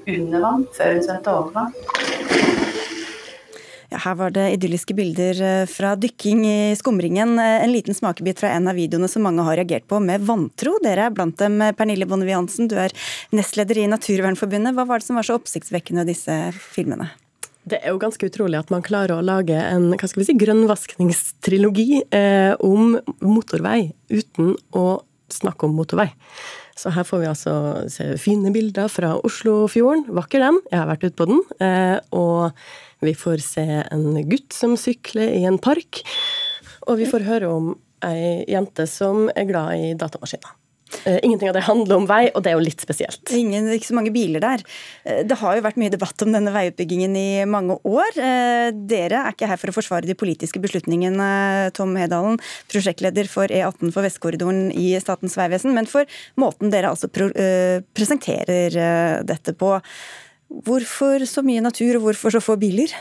[0.07, 1.75] under vann før hun svømte over vann.
[3.87, 7.37] Ja, her var det idylliske bilder eh, fra dykking i skumringen.
[7.39, 10.73] Eh, en liten smakebit fra en av videoene som mange har reagert på med vantro.
[10.83, 11.61] Dere er blant dem.
[11.63, 12.91] Eh, Pernille Bonnevie Hansen, du er
[13.31, 14.75] nestleder i Naturvernforbundet.
[14.75, 17.13] Hva var det som var så oppsiktsvekkende av disse filmene?
[17.67, 20.37] Det er jo ganske utrolig at man klarer å lage en hva skal vi si,
[20.39, 24.87] grønnvaskningstrilogi eh, om motorvei uten å
[25.31, 26.09] snakke om motorvei.
[26.77, 27.53] Så her får vi altså
[27.89, 30.05] se fine bilder fra Oslofjorden.
[30.13, 31.41] Vakker den, jeg har vært ute på den.
[31.63, 32.53] Eh, og
[33.05, 36.03] vi får se en gutt som sykler i en park.
[36.87, 37.73] Og vi får høre om
[38.05, 40.53] ei jente som er glad i datamaskiner.
[41.05, 43.21] Uh, ingenting av det handler om vei, og det er jo litt spesielt.
[43.35, 44.63] Ingen, ikke så mange biler der.
[45.07, 48.11] Uh, det har jo vært mye debatt om denne veiutbyggingen i mange år.
[48.15, 51.29] Uh, dere er ikke her for å forsvare de politiske beslutningene,
[51.77, 52.39] Tom Hedalen,
[52.71, 56.07] prosjektleder for E18 for Vestkorridoren i Statens vegvesen, men for
[56.39, 59.75] måten dere altså presenterer dette på.
[60.67, 62.93] Hvorfor så mye natur, og hvorfor så få biler?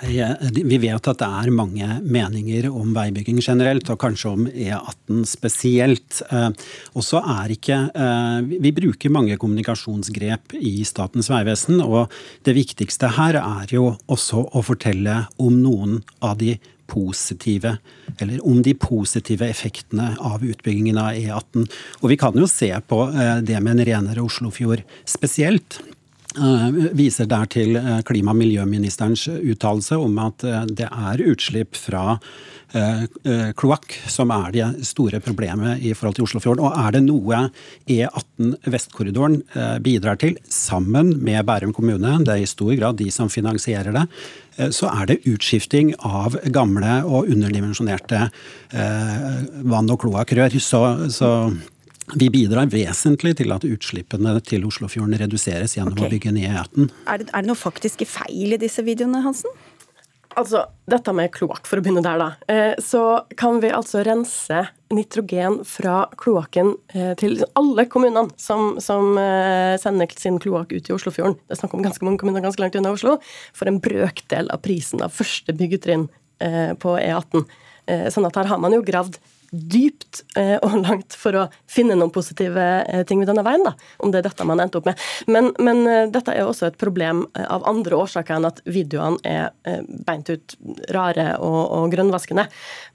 [0.00, 6.22] Vi vet at det er mange meninger om veibygging generelt, og kanskje om E18 spesielt.
[6.30, 6.48] Eh,
[6.94, 12.10] og så er ikke eh, Vi bruker mange kommunikasjonsgrep i Statens vegvesen, og
[12.46, 16.56] det viktigste her er jo også å fortelle om noen av de
[16.90, 17.76] positive,
[18.18, 21.68] eller om de positive effektene av utbyggingen av E18.
[22.02, 25.80] Og vi kan jo se på eh, det med en renere Oslofjord spesielt.
[26.38, 31.78] Eh, viser der til eh, klima- og miljøministerens uttalelse om at eh, det er utslipp
[31.78, 32.20] fra
[33.58, 36.62] kloakk som er det store problemet i forhold til Oslofjorden.
[36.62, 37.40] Og er det noe
[37.90, 39.40] E18 Vestkorridoren
[39.82, 44.04] bidrar til, sammen med Bærum kommune, det er i stor grad de som finansierer det,
[44.70, 48.28] så er det utskifting av gamle og underdimensjonerte
[48.70, 50.54] vann- og kloakkrør.
[50.62, 51.32] Så, så
[52.18, 56.08] vi bidrar vesentlig til at utslippene til Oslofjorden reduseres gjennom okay.
[56.08, 56.88] å bygge nye E18.
[57.06, 59.52] Er det, er det noe faktiske feil i disse videoene, Hansen?
[60.38, 62.28] Altså, dette med kloakk, for å begynne der, da.
[62.52, 63.02] Eh, så
[63.38, 64.60] kan vi altså rense
[64.94, 70.94] nitrogen fra kloakken eh, til alle kommunene som, som eh, sender sin kloakk ut i
[70.94, 71.34] Oslofjorden.
[71.42, 73.16] Det er snakk om ganske mange kommuner ganske langt unna Oslo.
[73.58, 76.08] For en brøkdel av prisen av første byggetrinn
[76.80, 77.42] på E18.
[78.14, 79.18] Sånn at her har man jo gravd
[79.50, 83.74] dypt eh, og langt for å finne noen positive eh, ting ved denne veien, da,
[84.02, 85.00] om det er dette man endte opp med.
[85.30, 89.50] Men, men eh, dette er også et problem av andre årsaker enn at videoene er
[90.06, 90.54] beint ut
[90.94, 92.46] rare og, og grønnvaskende.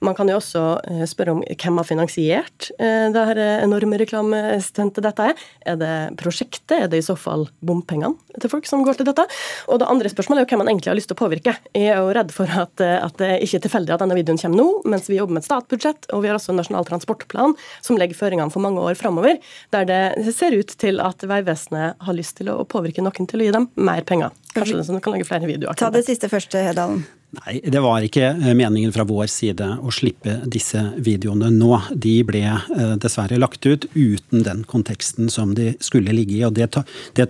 [0.04, 0.62] Man kan jo også
[1.08, 5.44] spørre om hvem har finansiert det her enorme reklamestuntet dette er.
[5.72, 6.74] Er det prosjektet?
[6.76, 9.26] Er det i så fall bompengene til folk som går til dette?
[9.70, 11.56] Og det andre spørsmålet er jo hvem man egentlig har lyst til å påvirke.
[11.76, 14.62] Jeg er jo redd for at, at det ikke er tilfeldig at denne videoen kommer
[14.62, 16.10] nå, mens vi jobber med et statsbudsjett.
[16.12, 19.40] og vi har også også Nasjonal transportplan, som legger føringene for mange år framover,
[19.74, 23.48] der det ser ut til at Vegvesenet har lyst til å påvirke noen til å
[23.48, 24.34] gi dem mer penger.
[24.56, 25.76] Kanskje de kan lage flere videoer.
[25.76, 27.04] Ta det siste første, Hedalen.
[27.36, 31.72] Nei, det var ikke eh, meningen fra vår side å slippe disse videoene nå.
[31.92, 36.54] De ble eh, dessverre lagt ut uten den konteksten som de skulle ligge i, og
[36.56, 36.70] det,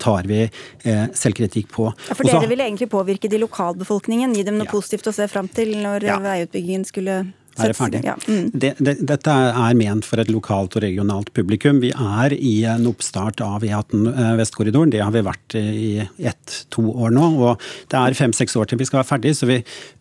[0.04, 1.88] tar vi eh, selvkritikk på.
[2.10, 4.74] Ja, for dere ville egentlig påvirke de lokalbefolkningen, gi dem noe ja.
[4.76, 6.20] positivt å se fram til når ja.
[6.22, 7.18] veiutbyggingen skulle
[7.64, 8.00] er det ferdig?
[8.06, 8.16] Ja.
[8.28, 8.50] Mm.
[8.52, 11.80] Det, det, dette er ment for et lokalt og regionalt publikum.
[11.84, 14.92] Vi er i en oppstart av E18 eh, Vestkorridoren.
[14.94, 17.30] Det har vi vært i ett-to år nå.
[17.48, 19.60] og Det er fem-seks år til vi skal være ferdig, så vi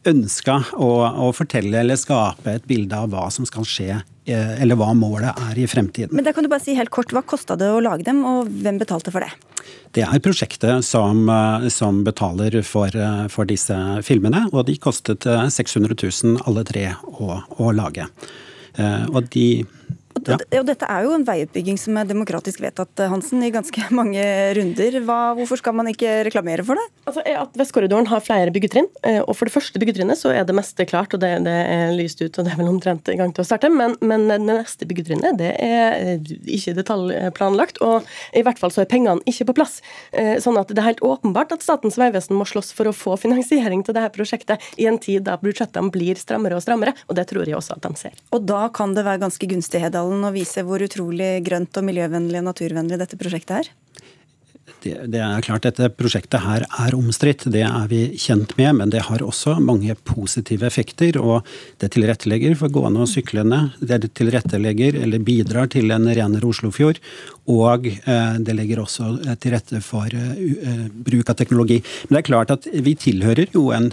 [0.09, 0.91] ønska å,
[1.27, 5.45] å fortelle eller skape et bilde av hva som skal skje eh, eller hva målet
[5.49, 6.15] er i fremtiden.
[6.15, 8.49] Men da kan du bare si helt kort, Hva kosta det å lage dem, og
[8.49, 9.31] hvem betalte for det?
[9.95, 15.23] Det er prosjektet som, eh, som betaler for, eh, for, disse filmene, og de kostet
[15.23, 18.09] 600 eh, 000 alle tre å, å lage.
[18.75, 19.63] Og de
[20.15, 20.37] Og, ja.
[20.61, 24.23] og Dette er jo en veiutbygging som er demokratisk vedtatt, Hansen, i ganske mange
[24.55, 24.99] runder.
[25.05, 26.85] Hva, hvorfor skal man ikke reklamere for det?
[27.05, 28.87] Altså, at Vestkorridoren har flere byggetrinn.
[29.05, 31.91] Eh, og For det første byggetrinnet så er det meste klart, og det, det er
[31.97, 33.69] lyst ut, og det er vel omtrent i gang til å starte.
[33.73, 38.85] Men, men det neste byggetrinnet det er eh, ikke detaljplanlagt, og i hvert fall så
[38.85, 39.81] er pengene ikke på plass.
[40.15, 43.19] Eh, sånn at det er helt åpenbart at Statens vegvesen må slåss for å få
[43.19, 47.27] finansiering til dette prosjektet i en tid da budsjettene blir strammere og strammere, og det
[47.29, 48.17] tror jeg også at de ser.
[48.31, 51.87] Og da kan det være ganske gunstig, Hedal Dalen og vise hvor utrolig grønt og
[51.87, 53.73] miljøvennlig og naturvennlig dette prosjektet er?
[54.85, 58.75] Det, er klart Dette prosjektet her er omstridt, det er vi kjent med.
[58.77, 61.17] Men det har også mange positive effekter.
[61.17, 61.47] og
[61.81, 63.71] Det tilrettelegger for gående og syklende.
[63.81, 67.01] Det tilrettelegger eller bidrar til en renere Oslofjord.
[67.49, 69.09] Og eh, det legger også
[69.41, 71.81] til rette for uh, bruk av teknologi.
[72.05, 73.89] Men det er klart at vi tilhører jo en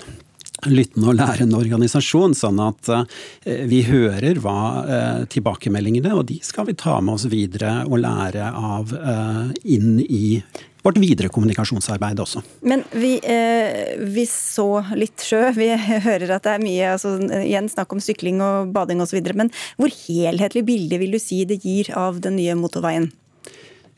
[0.71, 6.69] lyttende og lærende organisasjon, sånn at eh, vi hører hva eh, tilbakemeldingene, og de skal
[6.69, 10.43] vi ta med oss videre og lære av eh, inn i
[10.83, 12.43] vårt videre kommunikasjonsarbeid også.
[12.67, 15.45] Men vi, eh, vi, så litt sjø.
[15.57, 15.71] Vi
[16.09, 19.21] hører at det er mye altså, igjen snakk om sykling og bading osv.
[19.39, 23.13] Men hvor helhetlig bilde vil du si det gir av den nye motorveien?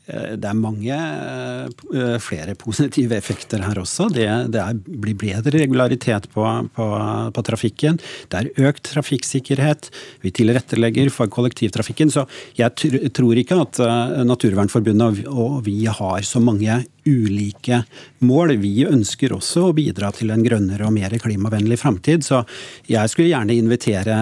[0.06, 4.10] Eh, det er mange eh, flere positive effekter her også.
[4.12, 6.44] Det, det er, blir bedre regularitet på,
[6.76, 6.88] på,
[7.34, 8.00] på, trafikken.
[8.28, 9.88] Det er økt trafikksikkerhet.
[10.24, 12.12] Vi tilrettelegger for kollektivtrafikken.
[12.12, 12.26] Så
[12.58, 17.80] jeg tror ikke at eh, Naturvernforbundet og vi har så mange ulike
[18.24, 18.54] mål.
[18.60, 22.24] Vi ønsker også å bidra til en grønnere og mer klimavennlig framtid.
[22.24, 22.42] Så
[22.90, 24.20] jeg skulle gjerne invitere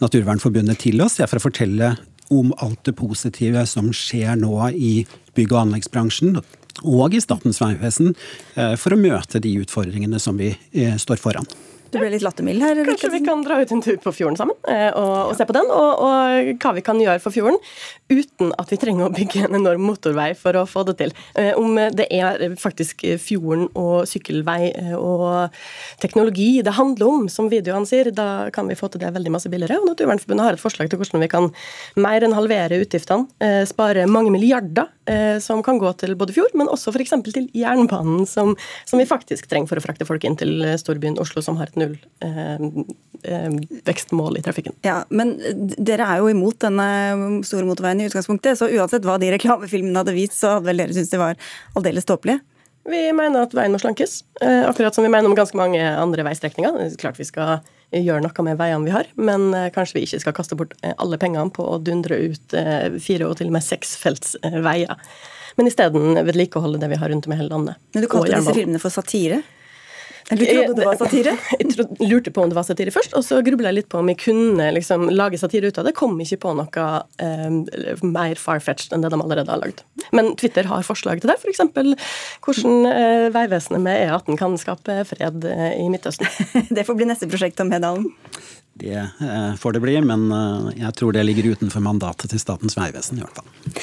[0.00, 1.94] Naturvernforbundet til oss for å fortelle
[2.32, 4.94] om alt det positive som skjer nå i
[5.36, 6.38] bygg- og anleggsbransjen
[6.82, 8.14] og i Statens vegvesen
[8.56, 11.46] eh, for å møte de utfordringene som vi eh, står foran.
[11.94, 12.80] Du ble litt lattermild her.
[12.88, 15.54] Kanskje vi kan dra ut en tur på fjorden sammen eh, og, og se på
[15.54, 17.60] den, og, og, hva vi kan gjøre for fjorden
[18.10, 21.14] uten at vi trenger å bygge en enorm motorvei for å få det til.
[21.38, 25.54] Eh, om det er faktisk fjorden og sykkelvei eh, og
[26.02, 29.52] teknologi det handler om, som videoene sier, da kan vi få til det veldig masse
[29.52, 29.78] billigere.
[29.78, 31.50] og Naturvernforbundet har et forslag til hvordan vi kan
[31.94, 34.90] mer enn halvere utgiftene, spare mange milliarder
[35.44, 37.12] som kan gå til både fjord, men også f.eks.
[37.26, 38.54] til jernbanen, som,
[38.88, 41.76] som vi faktisk trenger for å frakte folk inn til storbyen Oslo, som har et
[41.76, 41.92] null
[42.24, 44.76] eh, vekstmål i trafikken.
[44.86, 45.36] Ja, Men
[45.76, 46.88] dere er jo imot denne
[47.46, 50.96] store motorveien i utgangspunktet, så uansett hva de reklamefilmene hadde vist, så hadde vel dere
[50.96, 51.40] syntes det var
[51.76, 52.40] aldeles tåpelig?
[52.84, 56.26] Vi mener at veien må slankes, eh, akkurat som vi mener om ganske mange andre
[56.26, 56.76] veistrekninger.
[56.84, 57.62] Er klart vi skal
[58.02, 60.94] gjøre noe med veiene vi har, men eh, kanskje vi ikke skal kaste bort eh,
[60.98, 62.56] alle pengene på å dundre ut
[63.04, 64.98] fire og til og med seksfelts veier.
[65.54, 67.78] Men isteden vedlikeholde det vi har rundt om i hele landet.
[67.94, 69.42] Men Du kalte disse filmene for satire?
[70.30, 71.34] Du trodde det var satire?
[71.60, 74.08] Jeg lurte på om det var satire først, og så grubla jeg litt på om
[74.08, 75.94] jeg kunne liksom lage satire ut av det.
[75.98, 76.86] Kom ikke på noe
[77.20, 79.84] eh, mer far-fetched enn det de allerede har lagd.
[80.16, 81.62] Men Twitter har forslag til det, f.eks.
[82.44, 86.28] hvordan eh, Vegvesenet med E18 kan skape fred eh, i Midtøsten.
[86.76, 88.08] det får bli neste prosjekt om Hedalen.
[88.74, 92.74] Det eh, får det bli, men eh, jeg tror det ligger utenfor mandatet til Statens
[92.74, 93.76] vegvesen i hvert fall.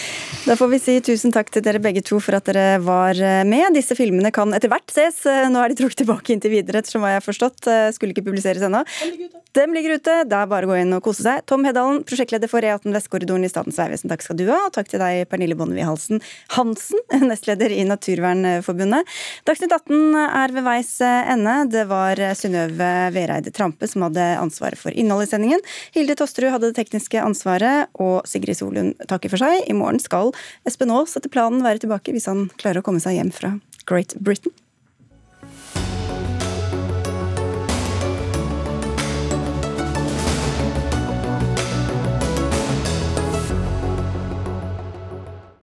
[0.43, 3.45] Da får vi si tusen takk til dere begge to for at dere var eh,
[3.47, 3.71] med.
[3.77, 5.23] Disse filmene kan etter hvert ses.
[5.23, 7.71] Nå er de trukket tilbake inntil videre, ettersom hva jeg har forstått.
[7.95, 8.83] Skulle ikke publiseres ennå.
[9.55, 10.17] Dem ligger ute.
[10.31, 11.45] Da er bare å gå inn og kose seg.
[11.47, 14.59] Tom Hedalen, prosjektleder for E18 Vestkorridoren i Statens vegvesen, takk skal du ha.
[14.67, 16.19] Og takk til deg, Pernille Bonnevie Halsen
[16.57, 16.99] Hansen,
[17.31, 19.07] nestleder i Naturvernforbundet.
[19.47, 21.57] Dagsnytt 18 er ved veis ende.
[21.71, 25.63] Det var Synnøve Vereide Trampe som hadde ansvaret for innholdet i sendingen.
[25.95, 29.63] Hilde Tosterud hadde det tekniske ansvaret, og Sigrid Solund takker for seg.
[29.69, 30.33] I morgen skal
[30.67, 33.55] Espen Aas etter planen være tilbake hvis han klarer å komme seg hjem fra
[33.89, 34.53] Great Britain.